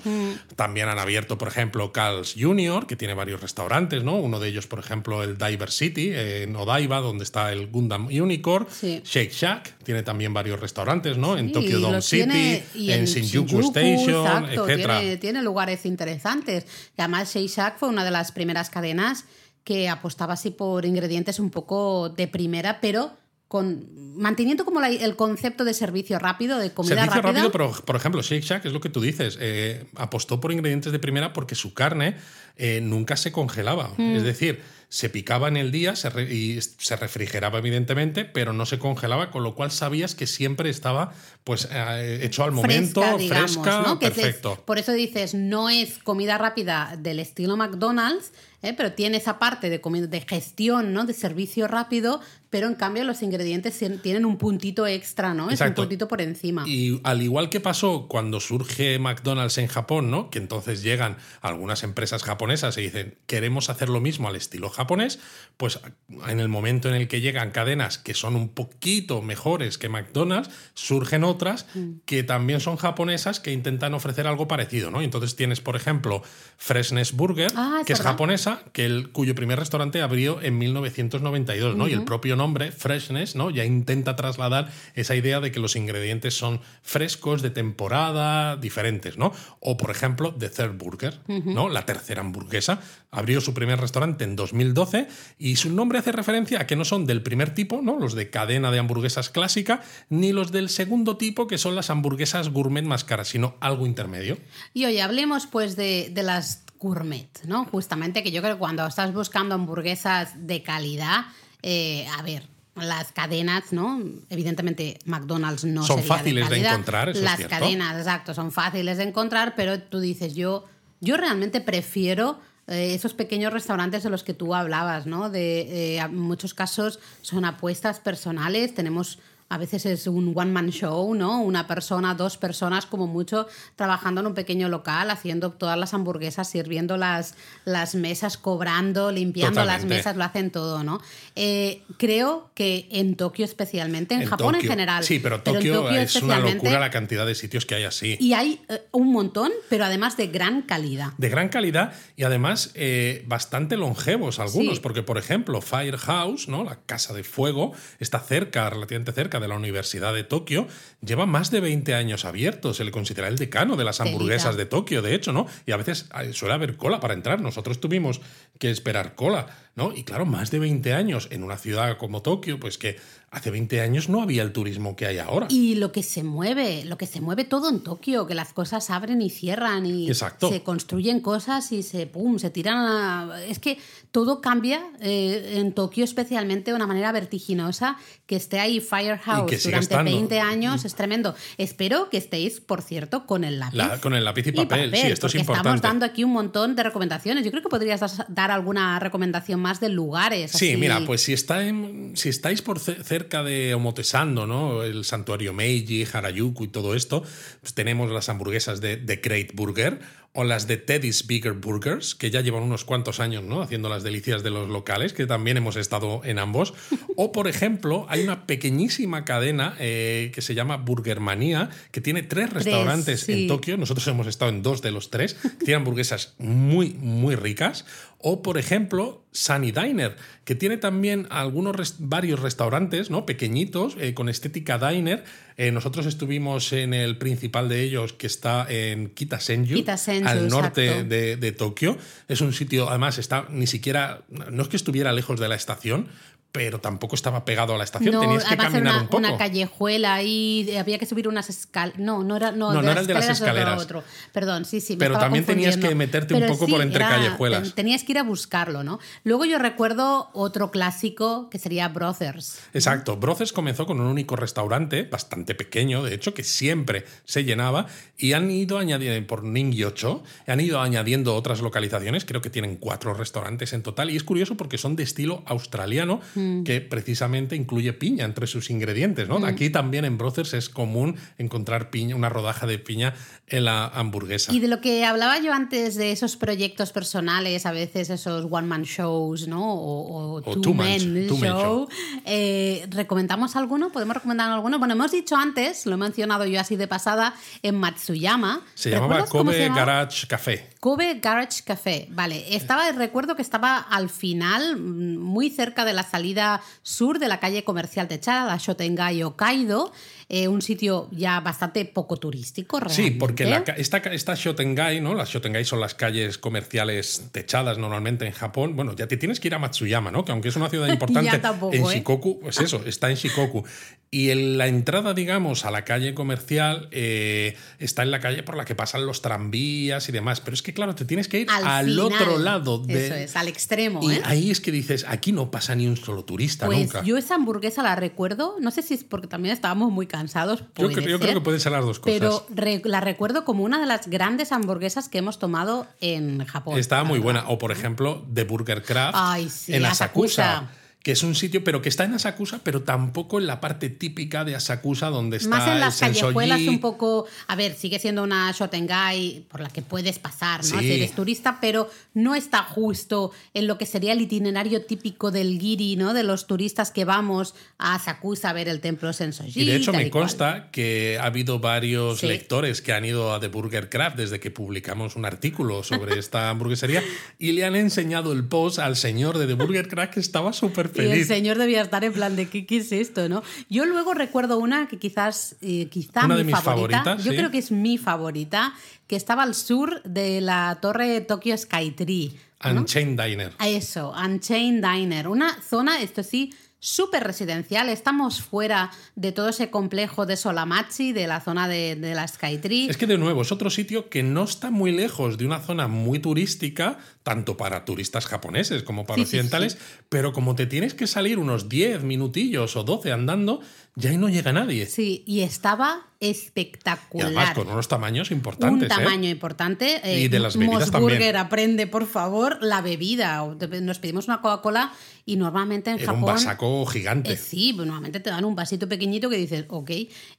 [0.56, 4.16] También han abierto, por ejemplo, Carl's Jr., que tiene varios restaurantes, ¿no?
[4.16, 8.68] Uno de ellos, por ejemplo, el Diver City, en Odaiba, donde está el Gundam Unicorn.
[8.72, 9.02] Sí.
[9.04, 11.38] Shake Shack tiene también varios restaurantes, ¿no?
[11.38, 15.00] en Sí, Tokyo Dome City, y en, Shinjuku, Station, exacto, etcétera.
[15.00, 16.66] Tiene, tiene lugares interesantes.
[16.98, 19.25] Y además, Shake Shack fue una de las primeras cadenas
[19.66, 23.12] que apostaba así por ingredientes un poco de primera, pero
[23.50, 23.86] con
[24.18, 27.32] manteniendo como la- el concepto de servicio rápido, de comida Servicio rápida.
[27.44, 29.38] rápido, pero por ejemplo, Shake Shack es lo que tú dices.
[29.42, 32.16] eh, apostó por ingredientes de primera porque su carne
[32.58, 33.92] eh, nunca se congelaba.
[33.98, 34.16] Mm.
[34.16, 38.66] Es decir, se picaba en el día se re- y se refrigeraba, evidentemente, pero no
[38.66, 41.12] se congelaba, con lo cual sabías que siempre estaba
[41.44, 44.00] pues eh, hecho al momento, fresca, digamos, fresca, ¿no?
[44.00, 44.64] Que es- perfecto.
[44.66, 48.32] por eso dices, no es comida rápida del estilo McDonald's,
[48.66, 48.74] ¿eh?
[48.76, 51.06] pero tiene esa parte de, de gestión, ¿no?
[51.06, 55.50] De servicio rápido, pero en cambio los ingredientes tien- tienen un puntito extra, ¿no?
[55.50, 56.64] Es un puntito por encima.
[56.68, 60.30] Y al igual que pasó cuando surge McDonald's en Japón, ¿no?
[60.30, 65.20] Que entonces llegan algunas empresas japonesas y dicen, queremos hacer lo mismo al estilo japonés,
[65.58, 65.80] pues
[66.28, 70.50] en el momento en el que llegan cadenas que son un poquito mejores que McDonald's,
[70.74, 72.00] surgen otras Mm.
[72.06, 75.02] que también son japonesas que intentan ofrecer algo parecido, ¿no?
[75.02, 76.22] Entonces tienes, por ejemplo,
[76.58, 81.88] Freshness Burger, Ah, que es japonesa, que el, cuyo primer restaurante abrió en 1992, ¿no?
[81.88, 83.50] Y el propio nombre, Freshness, ¿no?
[83.50, 89.32] Ya intenta trasladar esa idea de que los ingredientes son frescos, de temporada, diferentes, ¿no?
[89.60, 91.70] O, por ejemplo, The Third Burger, ¿no?
[91.70, 92.80] La tercera hamburguesa.
[93.12, 95.08] Abrió su primer restaurante en 2012
[95.40, 97.98] y su nombre hace referencia a que no son del primer tipo, ¿no?
[97.98, 102.50] Los de cadena de hamburguesas clásica, ni los del segundo tipo, que son las hamburguesas
[102.50, 104.38] gourmet más caras, sino algo intermedio.
[104.74, 107.66] Y oye, hablemos pues de, de las gourmet, ¿no?
[107.66, 111.26] Justamente que yo creo que cuando estás buscando hamburguesas de calidad,
[111.62, 114.02] eh, a ver, las cadenas, ¿no?
[114.30, 116.72] Evidentemente McDonald's no Son sería fáciles de calidad.
[116.74, 117.56] encontrar, eso es Las cierto.
[117.58, 120.66] cadenas, exacto, son fáciles de encontrar, pero tú dices, yo,
[121.00, 125.30] yo realmente prefiero eh, esos pequeños restaurantes de los que tú hablabas, ¿no?
[125.30, 131.14] De, eh, en muchos casos son apuestas personales, tenemos a veces es un one-man show,
[131.14, 131.42] ¿no?
[131.42, 136.50] Una persona, dos personas como mucho, trabajando en un pequeño local, haciendo todas las hamburguesas,
[136.50, 141.00] sirviendo las, las mesas, cobrando, limpiando las mesas, lo hacen todo, ¿no?
[141.36, 145.04] Eh, creo que en Tokio especialmente, en, Japón en general.
[145.04, 148.18] Sí, pero Tokio, es una locura la cantidad de sitios que hay así.
[148.20, 151.14] Y hay eh, un montón, pero además de gran calidad.
[151.18, 154.82] de gran calidad y además eh, bastante longevos algunos, Sí.
[154.82, 156.64] porque por ejemplo Firehouse, ¿no?
[156.64, 160.68] la casa de fuego, está cerca, relativamente cerca de la Universidad de Tokio,
[161.02, 164.66] lleva más de 20 años abierto, se le considera el decano de las hamburguesas de
[164.66, 165.48] Tokio, de hecho, ¿no?
[165.66, 168.22] Y a veces eh, suele haber cola para entrar, nosotros tuvimos
[168.60, 169.92] que esperar cola, ¿no?
[169.94, 172.98] Y claro, más de 20 años en una ciudad como Tokio, pues que
[173.32, 175.48] hace 20 años no había el turismo que hay ahora.
[175.50, 178.90] Y lo que se mueve, lo que se mueve todo en Tokio, que las cosas
[178.90, 180.48] abren y cierran y Exacto.
[180.50, 183.44] se construyen cosas y se pum, se tiran a...
[183.46, 183.78] Es que
[184.12, 189.56] todo cambia eh, en Tokio especialmente de una manera vertiginosa, que esté ahí Firehouse Y
[189.58, 190.12] que durante estando.
[190.12, 191.36] 20 años es tremendo.
[191.58, 193.76] Espero que estéis, por cierto, con el lápiz.
[193.76, 195.68] La- con el lápiz y papel, sí, esto es importante.
[195.76, 197.44] Estamos dando aquí un montón de recomendaciones.
[197.44, 200.52] Yo creo que podrías das- dar alguna recomendación más de lugares.
[200.52, 200.78] Sí, así.
[200.78, 204.84] mira, pues si, está en- si estáis por ce- cerca de Omotesando, ¿no?
[204.84, 207.24] El santuario Meiji, Harajuku y todo esto,
[207.62, 210.00] pues tenemos las hamburguesas de, de Great Burger
[210.36, 213.62] o las de Teddy's Bigger Burgers, que ya llevan unos cuantos años, ¿no?
[213.62, 216.74] Haciendo las delicias de los locales, que también hemos estado en ambos.
[217.18, 222.52] O, por ejemplo, hay una pequeñísima cadena eh, que se llama Burgermanía, que tiene tres
[222.52, 223.44] restaurantes sí.
[223.44, 223.78] en Tokio.
[223.78, 225.38] Nosotros hemos estado en dos de los tres.
[225.60, 227.86] Tienen hamburguesas muy, muy ricas.
[228.18, 230.16] O, por ejemplo, Sunny Diner,
[230.46, 233.26] que tiene también algunos res- varios restaurantes, ¿no?
[233.26, 235.24] Pequeñitos, eh, con estética diner.
[235.58, 241.04] Eh, nosotros estuvimos en el principal de ellos, que está en Kitasenju, Kitasenju, al norte
[241.04, 241.98] de, de Tokio.
[242.28, 244.22] Es un sitio, además, está ni siquiera.
[244.52, 246.08] No es que estuviera lejos de la estación,
[246.56, 249.18] pero tampoco estaba pegado a la estación, tenías que caminar una, un poco.
[249.18, 252.00] una callejuela y había que subir unas escaleras.
[252.00, 253.84] No, no era, no, No, de no las era el de las escaleras era escaleras.
[253.84, 254.04] otro.
[254.34, 254.94] Perdón, sí, sí.
[254.94, 257.64] me Pero estaba también tenías que meterte un poco por entre era- callejuelas.
[257.64, 259.00] ten- Tenías que ir a buscarlo, ¿no?
[259.24, 262.60] Luego yo recuerdo otro clásico que sería Brothers.
[262.74, 263.18] Exacto.
[263.18, 267.86] Brothers comenzó con un único restaurante, bastante pequeño, de hecho, que siempre se llenaba,
[268.18, 272.78] y han ido añadiendo, por Ning 8, han ido añadiendo otras localizaciones, creo que tienen
[272.78, 276.45] cuatro restaurantes en total, y es curioso porque son de estilo australiano, Mm.
[276.66, 279.28] Que precisamente incluye piña entre sus ingredientes.
[279.28, 279.46] ¿no?
[279.46, 283.14] Aquí también en Brothers es común encontrar piña, una rodaja de piña
[283.48, 284.54] en la hamburguesa.
[284.54, 288.84] Y de lo que hablaba yo antes de esos proyectos personales, a veces esos one-man
[288.84, 289.74] shows, ¿no?
[289.74, 291.38] O, o O two-man- show.
[291.40, 291.88] show.
[292.26, 293.92] Eh, ¿Recomendamos alguno?
[293.92, 294.80] ¿Podemos recomendar alguno?
[294.80, 298.62] Bueno, hemos dicho antes, lo he mencionado yo así de pasada, en Matsuyama.
[298.74, 299.86] se llamaba ¿Recuerdas cómo se Kobe llamaba?
[299.86, 300.68] Garage Café.
[300.86, 302.56] Kobe Garage Café, vale.
[302.56, 307.40] Estaba, recuerdo que estaba al final, mm, muy cerca de la salida sur de la
[307.40, 309.92] calle comercial techada, la Shotengai Hokkaido,
[310.28, 313.20] eh, un sitio ya bastante poco turístico, Sí, realmente.
[313.20, 315.14] porque la esta, esta Shotengai, ¿no?
[315.14, 318.76] Las Shotengai son las calles comerciales techadas normalmente en Japón.
[318.76, 320.26] Bueno, ya te tienes que ir a Matsuyama, ¿no?
[320.26, 321.94] Que aunque es una ciudad importante tampoco, en ¿eh?
[321.96, 323.64] Shikoku, pues eso, está en Shikoku.
[324.12, 328.56] Y en la entrada, digamos, a la calle comercial eh, está en la calle por
[328.56, 330.42] la que pasan los tranvías y demás.
[330.42, 332.00] Pero es que, claro, te tienes que ir Al al, final.
[332.00, 333.06] otro lado de.
[333.06, 334.22] Eso es, al extremo, Y ¿eh?
[334.24, 337.04] ahí es que dices, aquí no pasa ni un solo turista Pues nunca.
[337.04, 340.88] yo esa hamburguesa la recuerdo, no sé si es porque también estábamos muy cansados, Yo
[340.88, 342.18] creo, yo creo ser, que pueden ser las dos cosas.
[342.20, 346.80] pero re- la recuerdo como una de las grandes hamburguesas que hemos tomado en Japón.
[346.80, 347.50] Estaba muy buena.
[347.50, 350.44] O, por ejemplo, The Burger Craft Ay, sí, en Asakusa.
[350.60, 350.85] Asakusa.
[351.06, 354.44] Que es un sitio, pero que está en Asakusa, pero tampoco en la parte típica
[354.44, 358.24] de Asakusa donde está Más en las el callejuelas un poco, a ver, sigue siendo
[358.24, 360.80] una Shotengai por la que puedes pasar, ¿no?
[360.80, 360.86] Sí.
[360.88, 365.60] Si eres turista, pero no está justo en lo que sería el itinerario típico del
[365.60, 366.16] giri, ¿no?
[366.16, 369.62] De los turistas que vamos a Asakusa a ver el templo Sensoji.
[369.62, 370.24] Y de hecho tal me cual.
[370.24, 372.26] consta que ha habido varios Sí.
[372.26, 376.50] lectores que han ido a The Burger Craft desde que publicamos un artículo sobre esta
[376.50, 377.04] hamburguesería
[377.38, 380.95] y le han enseñado el post al señor de The Burger Craft que estaba súper
[380.96, 383.44] Y el señor debía estar en plan de ¿qué, qué es esto, ¿no?
[383.70, 386.98] Yo luego recuerdo una que quizás, eh, quizá Una mi de mis favorita.
[387.04, 387.38] favoritas, yo sí.
[387.38, 388.74] creo que es mi favorita,
[389.08, 392.32] que estaba al sur de la torre Tokyo Skytree.
[392.64, 392.82] ¿no?
[392.82, 393.52] Unchained Diner.
[393.64, 395.28] Eso, Unchained Diner.
[395.28, 396.54] Una zona, esto sí,
[396.86, 397.90] súper residencial.
[397.90, 402.90] Estamos fuera de todo ese complejo de Solamachi, de la zona de, de la Skytree.
[402.90, 405.88] Es que de nuevo es otro sitio que no está muy lejos de una zona
[405.88, 409.80] muy turística, tanto para turistas japoneses como para Sí, sí, occidentales, sí.
[410.10, 413.62] pero como te tienes que salir unos 10 minutillos o 12 andando,
[413.96, 414.86] ya ahí no llega nadie.
[414.88, 417.28] Sí, y estaba y espectacular.
[417.28, 418.90] además con unos tamaños importantes.
[418.90, 419.04] Un ¿eh?
[419.04, 420.02] tamaño importante.
[420.04, 421.36] Eh, Y de las bebidas también.
[421.36, 423.46] aprende, por favor, la bebida.
[423.82, 424.92] Nos pedimos una Coca-Cola
[425.26, 426.20] y normalmente en Era Japón.
[426.22, 427.34] un vasaco gigante.
[427.34, 429.92] Eh, sí, pues normalmente te dan un vasito pequeñito que dices, ok,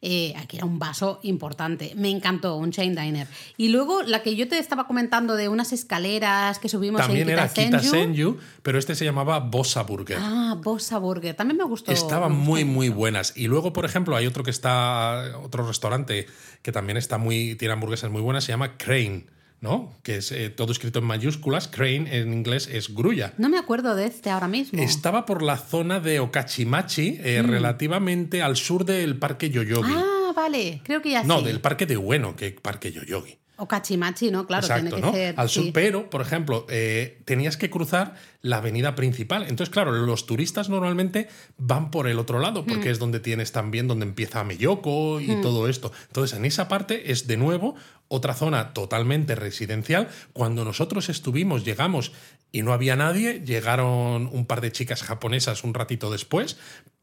[0.02, 1.92] eh, aquí era un vaso importante.
[1.96, 3.26] Me encantó, un chain diner.
[3.56, 7.34] Y luego la que yo te estaba comentando de unas escaleras que subimos También en
[7.34, 7.78] era Kitasenju.
[7.78, 10.18] Kita Senju, pero este se llamaba Bossa Burger.
[10.20, 11.34] Ah, Bossa Burger.
[11.34, 11.92] También me gustó.
[11.92, 13.32] Estaban me gustó muy, muy buenas.
[13.36, 16.26] Y luego, por ejemplo, hay otro que está, otro restaurante
[16.62, 19.26] que también está muy, tiene hamburguesas muy buenas, se llama Crane,
[19.60, 19.92] ¿no?
[20.02, 21.68] Que es eh, todo escrito en mayúsculas.
[21.68, 23.34] Crane en inglés es grulla.
[23.38, 24.82] No me acuerdo de este ahora mismo.
[24.82, 29.92] Estaba por la zona de Okachimachi, eh, relativamente al sur del Parque Yoyogi.
[29.92, 29.96] Mm.
[29.96, 30.80] Ah, vale.
[30.84, 31.46] Creo que ya no, sí.
[31.46, 33.38] del Parque de Ueno, que Parque Yoyogi.
[33.58, 34.46] O Cachimachi, ¿no?
[34.46, 35.12] Claro, Exacto, tiene que ¿no?
[35.12, 35.34] ser.
[35.38, 35.70] Al sur, sí.
[35.72, 39.42] pero, por ejemplo, eh, tenías que cruzar la avenida principal.
[39.44, 42.66] Entonces, claro, los turistas normalmente van por el otro lado, Mm.
[42.66, 45.90] porque es donde tienes también donde empieza Meyoko y todo esto.
[46.08, 47.74] Entonces, en esa parte es de nuevo
[48.08, 50.08] otra zona totalmente residencial.
[50.32, 52.12] Cuando nosotros estuvimos, llegamos
[52.52, 56.56] y no había nadie, llegaron un par de chicas japonesas un ratito después,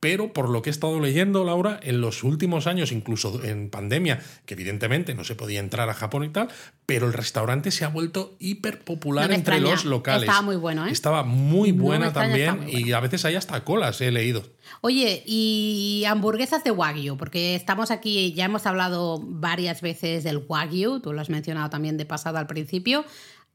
[0.04, 4.22] pero por lo que he estado leyendo, Laura, en los últimos años, incluso en pandemia,
[4.46, 6.50] que evidentemente no se podía entrar a Japón y tal,
[6.86, 9.76] pero el restaurante se ha vuelto hiper popular No entre extraña.
[9.76, 10.24] los locales.
[10.24, 10.92] Estaba muy bueno, ¿eh?
[10.92, 14.44] Estaba muy No buena extraña, también muy y a veces hay hasta colas, he leído.
[14.82, 21.00] Oye, y hamburguesas de Wagyu, porque estamos aquí, ya hemos hablado varias veces del Wagyu,
[21.00, 23.06] tú lo has mencionado también de pasada al principio.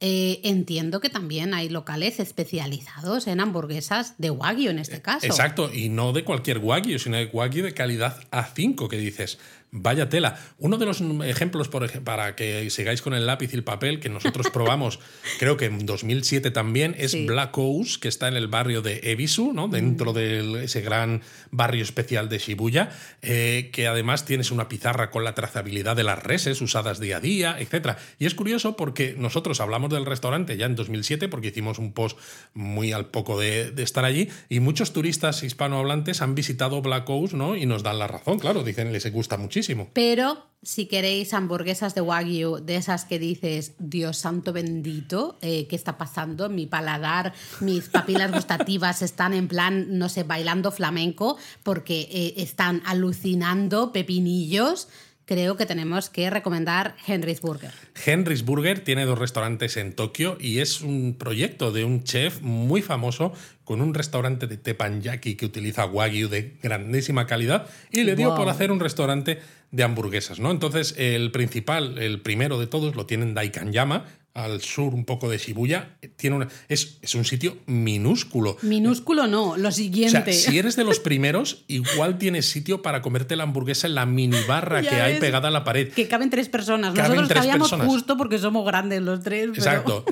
[0.01, 5.27] Eh, entiendo que también hay locales especializados en hamburguesas de Wagyu en este caso.
[5.27, 9.41] Exacto, y no de cualquier wagyu, sino de wagyu de calidad A5, que dices,
[9.71, 10.39] Vaya tela.
[10.57, 14.01] Uno de los ejemplos, por ejemplo, para que sigáis con el lápiz y el papel,
[14.01, 14.99] que nosotros probamos,
[15.39, 19.53] creo que en 2007 también, es Black Ouse, que está en el barrio de Ebisu,
[19.53, 19.69] ¿no?
[19.69, 22.89] dentro de ese gran barrio especial de Shibuya,
[23.21, 27.21] eh, que además tienes una pizarra con la trazabilidad de las reses usadas día a
[27.21, 27.99] día, etc.
[28.19, 32.19] Y es curioso porque nosotros hablamos del restaurante ya en 2007, porque hicimos un post
[32.55, 37.55] muy al poco de, estar allí, y muchos turistas hispanohablantes han visitado Black Ouse ¿no?
[37.55, 39.58] y nos dan la razón, claro, dicen les gusta muchísimo.
[39.93, 45.77] Pero si queréis hamburguesas de Wagyu, de esas que dices, Dios santo bendito, eh, ¿qué
[45.77, 46.49] está pasando?
[46.49, 52.83] Mi paladar, mis papilas gustativas están en plan, no sé, bailando flamenco porque eh, están
[52.87, 54.89] alucinando pepinillos
[55.29, 57.71] creo que tenemos que recomendar Henry's Burger.
[58.07, 62.81] Henry's Burger tiene dos restaurantes en Tokio y es un proyecto de un chef muy
[62.81, 68.35] famoso con un restaurante de teppanyaki que utiliza wagyu de grandísima calidad y le dio
[68.35, 70.51] por hacer un restaurante de hamburguesas, ¿no?
[70.51, 75.39] Entonces, el principal, el primero de todos, lo tienen Daikanyama, al sur un poco de
[75.39, 78.57] Shibuya, tiene una, es, es un sitio minúsculo.
[78.63, 80.33] Minúsculo no, lo siguiente.
[80.33, 84.37] si eres de los primeros, igual tienes sitio para comerte la hamburguesa en la mini
[84.47, 85.93] barra que hay pegada a la pared.
[85.93, 86.95] Que caben tres personas.
[86.95, 89.49] Nosotros cabíamos justo porque somos grandes los tres.
[89.49, 90.05] Exacto.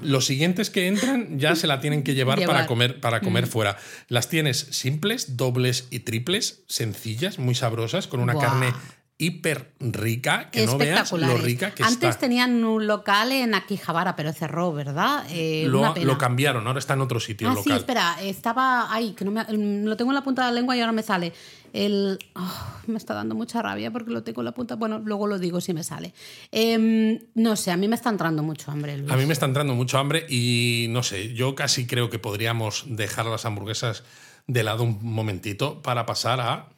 [0.00, 3.48] los siguientes que entran ya se la tienen que llevar, para comer, para comer mm.
[3.48, 3.76] fuera.
[4.08, 8.72] Las tienes simples, dobles y triples, sencillas, muy sabrosas, con una carne
[9.18, 14.32] hiper rica, que no veas lo rica que Antes tenían un local en Akihabara, pero
[14.32, 15.24] cerró, ¿verdad?
[15.30, 17.48] Eh, lo, cambiaron, ahora está en otro sitio.
[17.48, 20.54] Ah, sí, espera, estaba ahí, que no me, lo tengo en la punta de la
[20.54, 21.32] lengua y ahora me sale.
[21.72, 24.76] El, oh, me está dando mucha rabia porque lo tengo en la punta.
[24.76, 26.12] Bueno, luego lo digo si me sale.
[26.52, 29.02] Em, no sé, a mí me está entrando mucho hambre.
[29.08, 32.84] A mí me está entrando mucho hambre y no sé, yo casi creo que podríamos
[32.86, 34.04] dejar las hamburguesas
[34.46, 36.68] de lado un momentito para pasar a...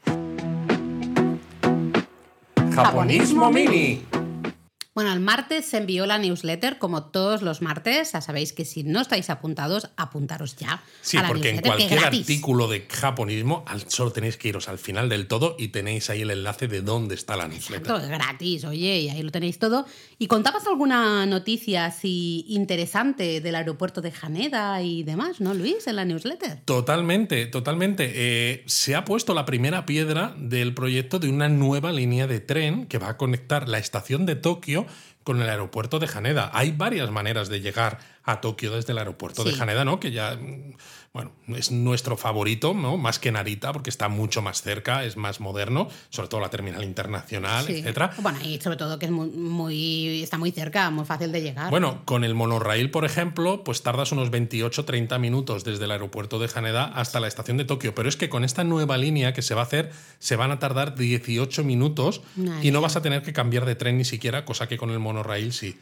[2.79, 4.28] Japonismo Mini.
[4.99, 8.11] Bueno, el martes se envió la newsletter, como todos los martes.
[8.11, 10.83] Ya sabéis que si no estáis apuntados, apuntaros ya.
[11.03, 15.55] Sí, porque en cualquier artículo de japonismo solo tenéis que iros al final del todo
[15.57, 17.83] y tenéis ahí el enlace de dónde está la newsletter.
[17.83, 19.87] Exacto, es gratis, oye, y ahí lo tenéis todo.
[20.19, 25.95] ¿Y contabas alguna noticia así interesante del aeropuerto de Haneda y demás, no, Luis, en
[25.95, 26.63] la newsletter?
[26.65, 28.11] Totalmente, totalmente.
[28.17, 32.87] Eh, se ha puesto la primera piedra del proyecto de una nueva línea de tren
[32.87, 34.88] que va a conectar la estación de Tokio
[35.25, 36.51] con el aeropuerto de Haneda.
[36.55, 40.01] Hay varias maneras de llegar a Tokio desde el aeropuerto de Haneda, ¿no?
[40.01, 40.39] Que ya
[41.13, 42.97] bueno, es nuestro favorito, ¿no?
[42.97, 46.85] Más que Narita, porque está mucho más cerca, es más moderno, sobre todo la terminal
[46.85, 48.13] internacional, etcétera.
[48.19, 51.71] Bueno, y sobre todo que es muy, está muy cerca, muy fácil de llegar.
[51.71, 56.49] Bueno, con el monorail, por ejemplo, pues tardas unos 28-30 minutos desde el aeropuerto de
[56.55, 57.95] Haneda hasta la estación de Tokio.
[57.95, 60.59] Pero es que con esta nueva línea que se va a hacer, se van a
[60.59, 62.21] tardar 18 minutos
[62.63, 64.99] y no vas a tener que cambiar de tren ni siquiera, cosa que con el
[64.99, 65.79] monorail sí.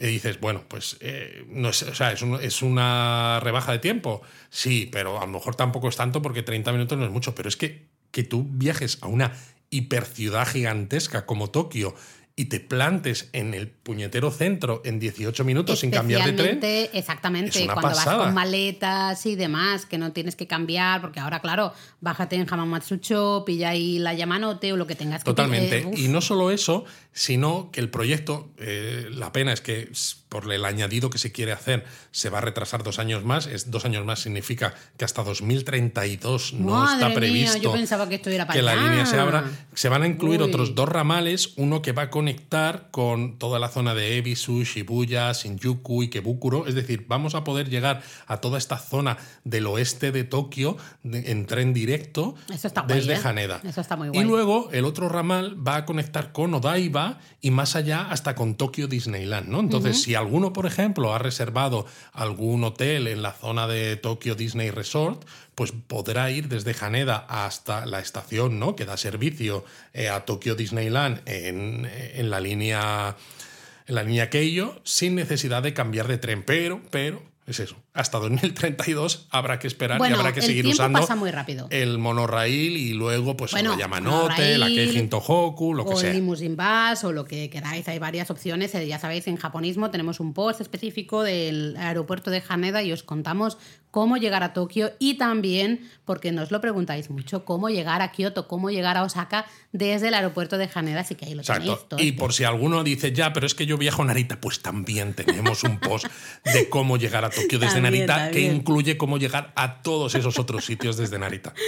[0.00, 4.22] Y dices, bueno, pues eh, no es, o sea, es, una rebaja de tiempo.
[4.50, 7.34] Sí, pero a lo mejor tampoco es tanto porque 30 minutos no es mucho.
[7.34, 9.32] Pero es que, que tú viajes a una
[9.70, 11.94] hiperciudad gigantesca como Tokio
[12.34, 16.60] y te plantes en el puñetero centro en 18 minutos sin cambiar de tren.
[16.94, 21.72] Exactamente, cuando vas con maletas y demás, que no tienes que cambiar, porque ahora, claro,
[22.00, 25.68] bájate en Hamamatsucho, pilla ahí la Yamanote o lo que tengas Totalmente.
[25.68, 26.02] que Totalmente.
[26.02, 29.90] Y no solo eso, sino que el proyecto, eh, la pena es que
[30.32, 33.46] por el añadido que se quiere hacer se va a retrasar dos años más.
[33.46, 38.30] Es, dos años más significa que hasta 2032 no está previsto yo pensaba que, esto
[38.30, 39.44] era para que la línea se abra.
[39.74, 43.68] Se van a incluir otros dos ramales, uno que va a conectar con toda la
[43.68, 46.66] zona de Ebisu, Shibuya, Shinjuku y Kebukuro.
[46.66, 51.44] Es decir, vamos a poder llegar a toda esta zona del oeste de Tokio en
[51.44, 52.36] tren directo
[52.86, 53.20] desde ¿eh?
[53.22, 53.60] Haneda.
[53.64, 54.22] Eso está muy guay.
[54.22, 58.54] Y luego el otro ramal va a conectar con Odaiba y más allá hasta con
[58.54, 59.60] Tokio Disneyland, ¿no?
[59.60, 64.70] Entonces, si alguno, por ejemplo, ha reservado algún hotel en la zona de Tokio Disney
[64.70, 68.74] Resort, pues podrá ir desde Haneda hasta la estación, ¿no?
[68.74, 73.16] Que da servicio eh, a Tokio Disneyland en, en la línea
[73.86, 74.30] en la línea
[74.84, 77.76] sin necesidad de cambiar de tren, pero, pero es eso.
[77.94, 81.06] Hasta 2032 habrá que esperar y habrá que seguir usando
[81.68, 86.08] el monorail y luego pues la Yamanote, la Keijin Tohoku, lo que sea.
[86.08, 87.86] O el Limousine Bus o lo que queráis.
[87.88, 88.74] Hay varias opciones.
[88.74, 93.02] Eh, ya sabéis, en japonismo tenemos un post específico del aeropuerto de Haneda y os
[93.02, 93.58] contamos
[93.92, 98.48] cómo llegar a Tokio y también, porque nos lo preguntáis mucho, cómo llegar a Kioto,
[98.48, 102.00] cómo llegar a Osaka desde el aeropuerto de Haneda, así que ahí lo tenéis todo.
[102.00, 105.12] Y por si alguno dice, ya, pero es que yo viajo a Narita, pues también
[105.12, 106.06] tenemos un post
[106.42, 110.64] de cómo llegar a Tokio desde Narita, que incluye cómo llegar a todos esos otros
[110.64, 111.52] sitios desde Narita.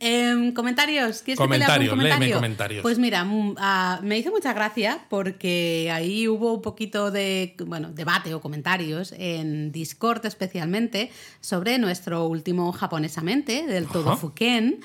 [0.00, 2.82] Em, comentarios, ¿quieres comentarios, que te léeme comentarios.
[2.82, 7.90] Pues mira, mm, ah, me hizo mucha gracia porque ahí hubo un poquito de bueno,
[7.90, 11.10] debate o comentarios en Discord especialmente
[11.40, 14.80] sobre nuestro último japonesamente del todo Fuken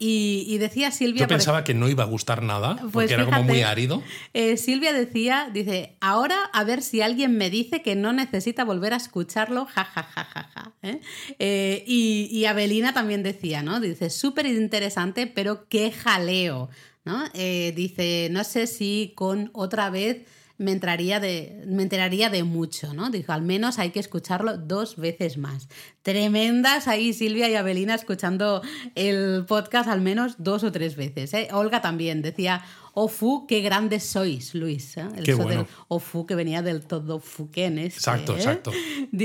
[0.00, 1.22] y, decía Silvia.
[1.22, 4.02] Yo pensaba que no iba a gustar nada, porque pues era como muy árido.
[4.32, 8.92] Eh, Silvia decía, dice, ahora a ver si alguien me dice que no necesita volver
[8.92, 10.72] a escucharlo, ja, ja, ja, ja, ja.
[10.82, 11.00] ¿eh?
[11.40, 13.80] Eh, y, y, Abelina también decía, ¿no?
[13.80, 16.70] Dice, súper interesante, pero qué jaleo,
[17.04, 17.24] ¿no?
[17.30, 20.26] dice, no sé si con otra vez
[20.58, 23.10] me, entraría de, me enteraría de mucho, ¿no?
[23.10, 25.68] Dijo, al menos hay que escucharlo dos veces más.
[26.02, 28.62] Tremendas ahí Silvia y Abelina escuchando
[28.94, 31.32] el podcast al menos dos o tres veces.
[31.34, 31.48] ¿eh?
[31.52, 32.62] Olga también decía,
[32.94, 34.96] Ofu, qué grandes sois, Luis.
[34.96, 35.06] ¿eh?
[35.16, 35.66] El qué bueno.
[35.88, 37.78] Ofu que venía del todo fuquén.
[37.78, 38.36] exacto, ¿eh?
[38.36, 38.72] exacto.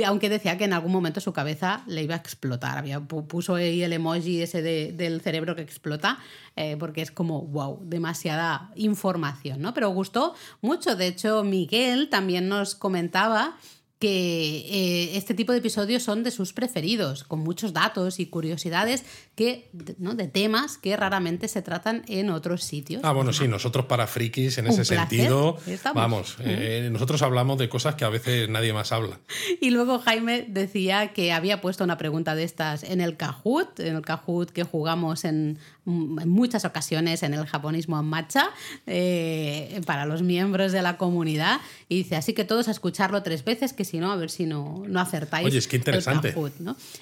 [0.05, 2.77] Aunque decía que en algún momento su cabeza le iba a explotar.
[2.77, 6.19] Había, puso ahí el emoji ese del cerebro que explota,
[6.55, 9.73] eh, porque es como, wow, demasiada información, ¿no?
[9.73, 10.95] Pero gustó mucho.
[10.95, 13.57] De hecho, Miguel también nos comentaba
[14.03, 19.05] que eh, este tipo de episodios son de sus preferidos, con muchos datos y curiosidades
[19.33, 20.13] que, ¿no?
[20.13, 23.01] de temas que raramente se tratan en otros sitios.
[23.05, 25.55] Ah, bueno, sí, nosotros para frikis en ese sentido,
[25.95, 29.21] vamos, eh, nosotros hablamos de cosas que a veces nadie más habla.
[29.61, 33.95] Y luego Jaime decía que había puesto una pregunta de estas en el Kahoot, en
[33.95, 38.49] el Kahoot que jugamos en, muchas ocasiones en el japonismo en marcha
[38.87, 41.59] eh, para los miembros de la comunidad.
[41.89, 44.45] Y dice, así que todos a escucharlo tres veces, que si no, a ver si
[44.45, 45.45] no, no acertáis.
[45.45, 46.33] Oye, es que interesante.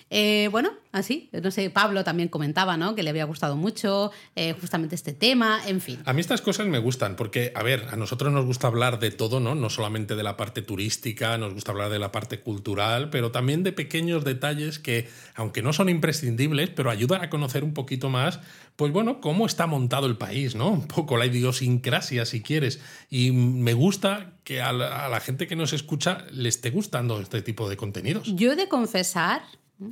[0.09, 2.95] Eh, bueno, así, no sé, Pablo también comentaba, ¿no?
[2.95, 5.99] Que le había gustado mucho eh, justamente este tema, en fin.
[6.05, 9.11] A mí estas cosas me gustan, porque, a ver, a nosotros nos gusta hablar de
[9.11, 9.55] todo, ¿no?
[9.55, 13.63] No solamente de la parte turística, nos gusta hablar de la parte cultural, pero también
[13.63, 18.39] de pequeños detalles que, aunque no son imprescindibles, pero ayudan a conocer un poquito más
[18.75, 20.69] pues bueno, cómo está montado el país, ¿no?
[20.69, 22.79] Un poco la idiosincrasia, si quieres.
[23.09, 27.69] Y me gusta que a la, gente que nos escucha le esté gustando este tipo
[27.69, 28.33] de contenidos.
[28.35, 29.43] Yo he de confesar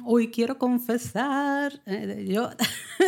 [0.05, 2.51] Hoy quiero confesar, eh, yo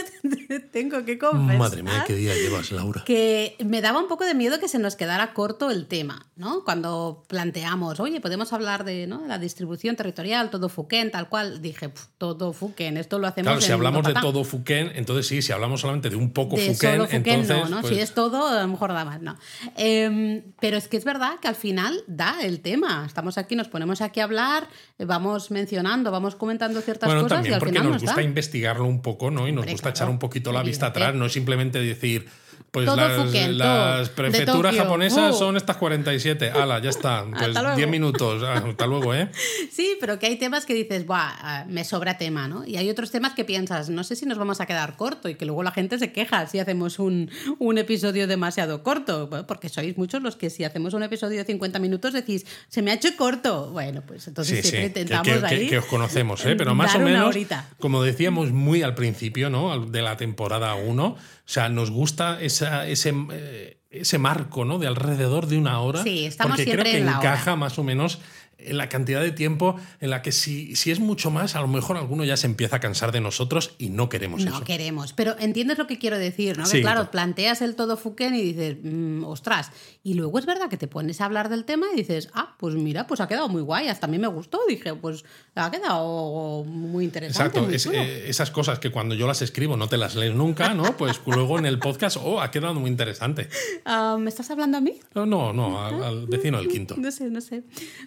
[0.71, 1.57] tengo que confesar.
[1.57, 3.03] Madre mía, qué día llevas, Laura.
[3.05, 6.63] Que me daba un poco de miedo que se nos quedara corto el tema, ¿no?
[6.63, 9.27] Cuando planteamos, oye, podemos hablar de, ¿no?
[9.27, 11.61] la distribución territorial, todo Fuquén, tal cual.
[11.61, 13.49] Dije, todo Fuquén, esto lo hacemos.
[13.49, 16.73] Claro, si hablamos de todo Fuquén, entonces sí, si hablamos solamente de un poco de
[16.73, 17.47] Fuquén, entonces.
[17.47, 17.77] No, ¿no?
[17.83, 19.37] Si pues es todo, a lo mejor da más, no.
[19.77, 23.03] Em, pero es que es verdad que al final da el tema.
[23.05, 24.67] Estamos aquí, nos ponemos aquí a hablar,
[24.97, 28.85] vamos mencionando, vamos comentando ciertas bueno, cosas también y al porque final nos gusta investigarlo
[28.85, 29.49] un poco, ¿no?
[29.49, 32.27] Y nos gusta echar un poquito la vista atrás, no es simplemente decir
[32.71, 35.37] pues las, prefecturas japonesas uh.
[35.37, 36.51] son estas 47.
[36.51, 37.25] Ala, ya está.
[37.41, 38.43] Pues 10 minutos.
[38.43, 39.29] Ah, hasta luego, ¿eh?
[39.71, 42.65] Sí, pero que hay temas que dices, Buah, ah, me sobra tema, ¿no?
[42.65, 45.35] Y hay otros temas que piensas, no sé si nos vamos a quedar corto y
[45.35, 49.29] que luego la gente se queja si hacemos un, un episodio demasiado corto.
[49.47, 52.91] porque sois muchos los que si hacemos un episodio de 50 minutos decís, se me
[52.91, 53.71] ha hecho corto.
[53.71, 55.67] Bueno, pues entonces siempre intentamos que, ahí.
[55.67, 56.55] Que, os conocemos, ¿eh?
[56.55, 57.35] Pero más o menos,
[57.79, 59.85] como decíamos muy al principio, ¿no?
[59.85, 61.17] De la temporada 1 o
[61.53, 64.79] sea, nos gusta esa, ese, eh, ese marco ¿no?
[64.79, 66.03] de alrededor de una hora.
[66.03, 68.19] Sí, estamos porque creo que encaja más o menos
[68.65, 71.67] en la cantidad de tiempo en la que si, si es mucho más, a lo
[71.67, 74.49] mejor alguno ya se empieza a cansar de nosotros y no queremos eso.
[74.49, 76.69] No queremos, pero entiendes lo que quiero decir, ¿no?
[76.69, 79.71] que claro, planteas el todo Fuken y dices, mm, ostras,
[80.03, 82.75] y luego es verdad que te pones a hablar del tema y dices, ah, pues
[82.75, 85.23] mira, pues ha quedado muy guay, hasta a mí me gustó, dije, pues
[85.55, 87.59] ha quedado muy interesante.
[87.59, 90.97] Exacto, eh, esas cosas que cuando yo las escribo no te las lees nunca, ¿no?
[90.97, 93.49] Pues luego en el podcast, oh, ha quedado muy interesante.
[93.85, 94.99] Ah, ¿Me estás hablando a mí?
[95.13, 96.95] No, no, no al vecino del quinto.
[96.97, 97.63] No sé, no sé.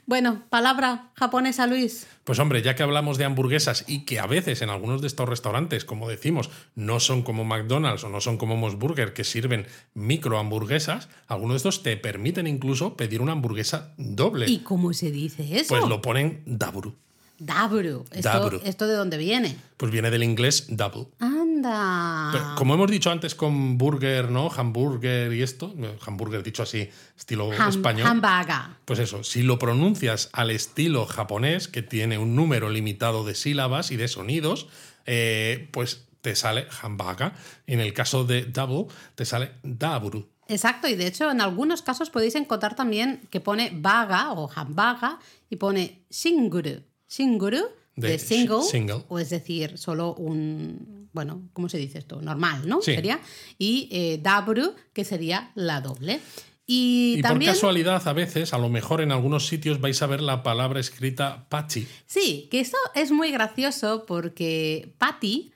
[0.06, 2.06] Bueno, palabra japonesa, Luis.
[2.24, 5.28] Pues hombre, ya que hablamos de hamburguesas y que a veces en algunos de estos
[5.28, 10.38] restaurantes, como decimos, no son como McDonald's o no son como Mosburger que sirven micro
[10.38, 14.46] hamburguesas, algunos de estos te permiten incluso pedir una hamburguesa doble.
[14.48, 15.68] ¿Y cómo se dice eso?
[15.68, 16.96] Pues lo ponen daburu.
[17.38, 18.04] Daburu.
[18.10, 19.56] ¿Esto, ¿Esto de dónde viene?
[19.76, 21.08] Pues viene del inglés double.
[21.18, 22.54] Anda.
[22.56, 24.50] como hemos dicho antes con burger, ¿no?
[24.54, 25.74] Hamburger y esto,
[26.06, 28.06] hamburger dicho así, estilo español.
[28.06, 28.76] Hamburger.
[28.84, 33.90] Pues eso, si lo pronuncias al estilo japonés, que tiene un número limitado de sílabas
[33.90, 34.68] y de sonidos,
[35.06, 37.32] eh, pues te sale hamburger.
[37.66, 40.28] En el caso de double, te sale daburu.
[40.48, 45.18] Exacto, y de hecho en algunos casos podéis encontrar también que pone vaga o hambaga
[45.48, 46.82] y pone shinguru.
[47.16, 47.62] Shinguru
[47.96, 52.20] de, single, o es decir, solo un, bueno, ¿cómo se dice esto?
[52.20, 52.82] Normal, ¿no?
[52.82, 53.20] Sería.
[53.56, 56.20] Y eh, dabru, que sería la doble.
[56.66, 57.50] Y, Y también.
[57.50, 60.80] por casualidad, a veces, a lo mejor en algunos sitios vais a ver la palabra
[60.80, 61.86] escrita pachi.
[62.06, 65.52] Sí, que eso es muy gracioso porque patty,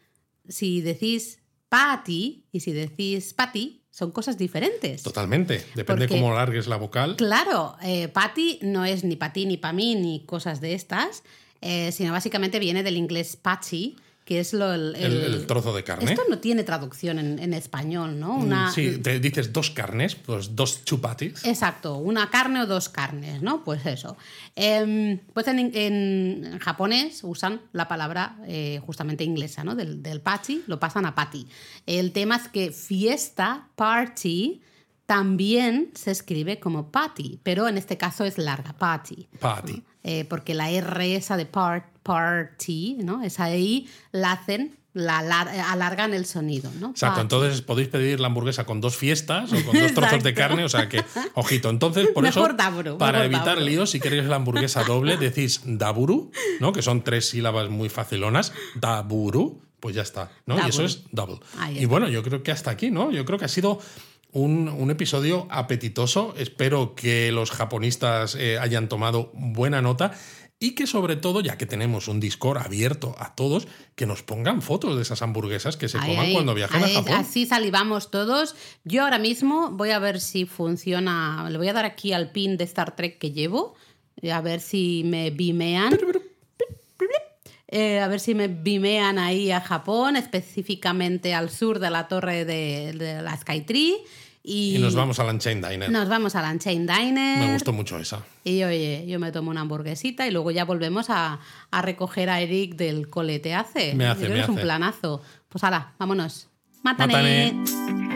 [0.48, 5.02] si decís patty y si decís patty, son cosas diferentes.
[5.02, 5.64] Totalmente.
[5.74, 7.16] Depende Porque- cómo largues la vocal.
[7.16, 11.24] Claro, eh, patty no es ni para ti ni para mí ni cosas de estas,
[11.60, 15.74] eh, sino básicamente viene del inglés patchy, que es lo, el, El, el- el trozo
[15.74, 16.10] de carne.
[16.12, 18.34] Esto no tiene traducción en, en español, ¿no?
[18.34, 21.46] Mm, Una, Sí, te dices dos carnes, pues dos chupatis.
[21.46, 23.64] Exacto, una carne o dos carnes, ¿no?
[23.64, 24.18] Pues eso.
[24.54, 29.74] Em, pues en, en japonés usan la palabra eh, justamente inglesa, ¿no?
[29.74, 31.46] Del, del pachi, lo pasan a pati.
[31.86, 34.60] El tema es que fiesta, party,
[35.08, 39.26] también se escribe como party, pero en este caso es larga, party.
[39.40, 39.82] Pati.
[40.04, 43.22] Eh, porque la R esa de part, party, ¿no?
[43.24, 46.90] Esa I la hacen, la alar- alargan el sonido, ¿no?
[46.90, 47.20] Exacto, Party.
[47.22, 50.68] entonces podéis pedir la hamburguesa con dos fiestas o con dos trozos de carne, o
[50.68, 51.02] sea que,
[51.34, 53.64] ojito, entonces por Mejor eso, para evitar daburo.
[53.64, 56.30] líos, si queréis la hamburguesa doble, decís daburu,
[56.60, 56.74] ¿no?
[56.74, 60.56] Que son tres sílabas muy facilonas, daburu, pues ya está, ¿no?
[60.56, 60.84] Y eso Daburu.
[60.86, 61.38] es double.
[61.80, 63.10] Y bueno, yo creo que hasta aquí, ¿no?
[63.10, 63.78] Yo creo que ha sido
[64.38, 70.12] un, un episodio apetitoso, espero que los japonistas eh, hayan tomado buena nota.
[70.60, 74.60] Y que sobre todo, ya que tenemos un Discord abierto a todos, que nos pongan
[74.60, 77.14] fotos de esas hamburguesas que se coman cuando viajen a Japón.
[77.14, 78.56] Así salivamos todos.
[78.82, 81.48] Yo ahora mismo voy a ver si funciona.
[81.48, 83.76] Le voy a dar aquí al pin de Star Trek que llevo.
[84.32, 85.96] A ver si me bimean.
[87.68, 92.44] Eh, a ver si me bimean ahí a Japón, específicamente al sur de la torre
[92.44, 93.94] de, de la Skytree.
[94.50, 95.90] Y, Y nos vamos al Unchained Diner.
[95.90, 97.38] nos vamos al Unchained Diner.
[97.38, 98.22] Me gustó mucho esa.
[98.44, 101.38] Y oye, yo me tomo una hamburguesita y luego ya volvemos a,
[101.70, 103.40] a recoger a Eric del cole.
[103.40, 103.94] ¿Te hace?
[103.94, 104.62] Me hace, me que es un hace.
[104.64, 105.20] planazo.
[105.50, 106.48] Pues hala, vámonos.
[106.82, 107.52] Mátane.
[107.52, 108.07] Mátane.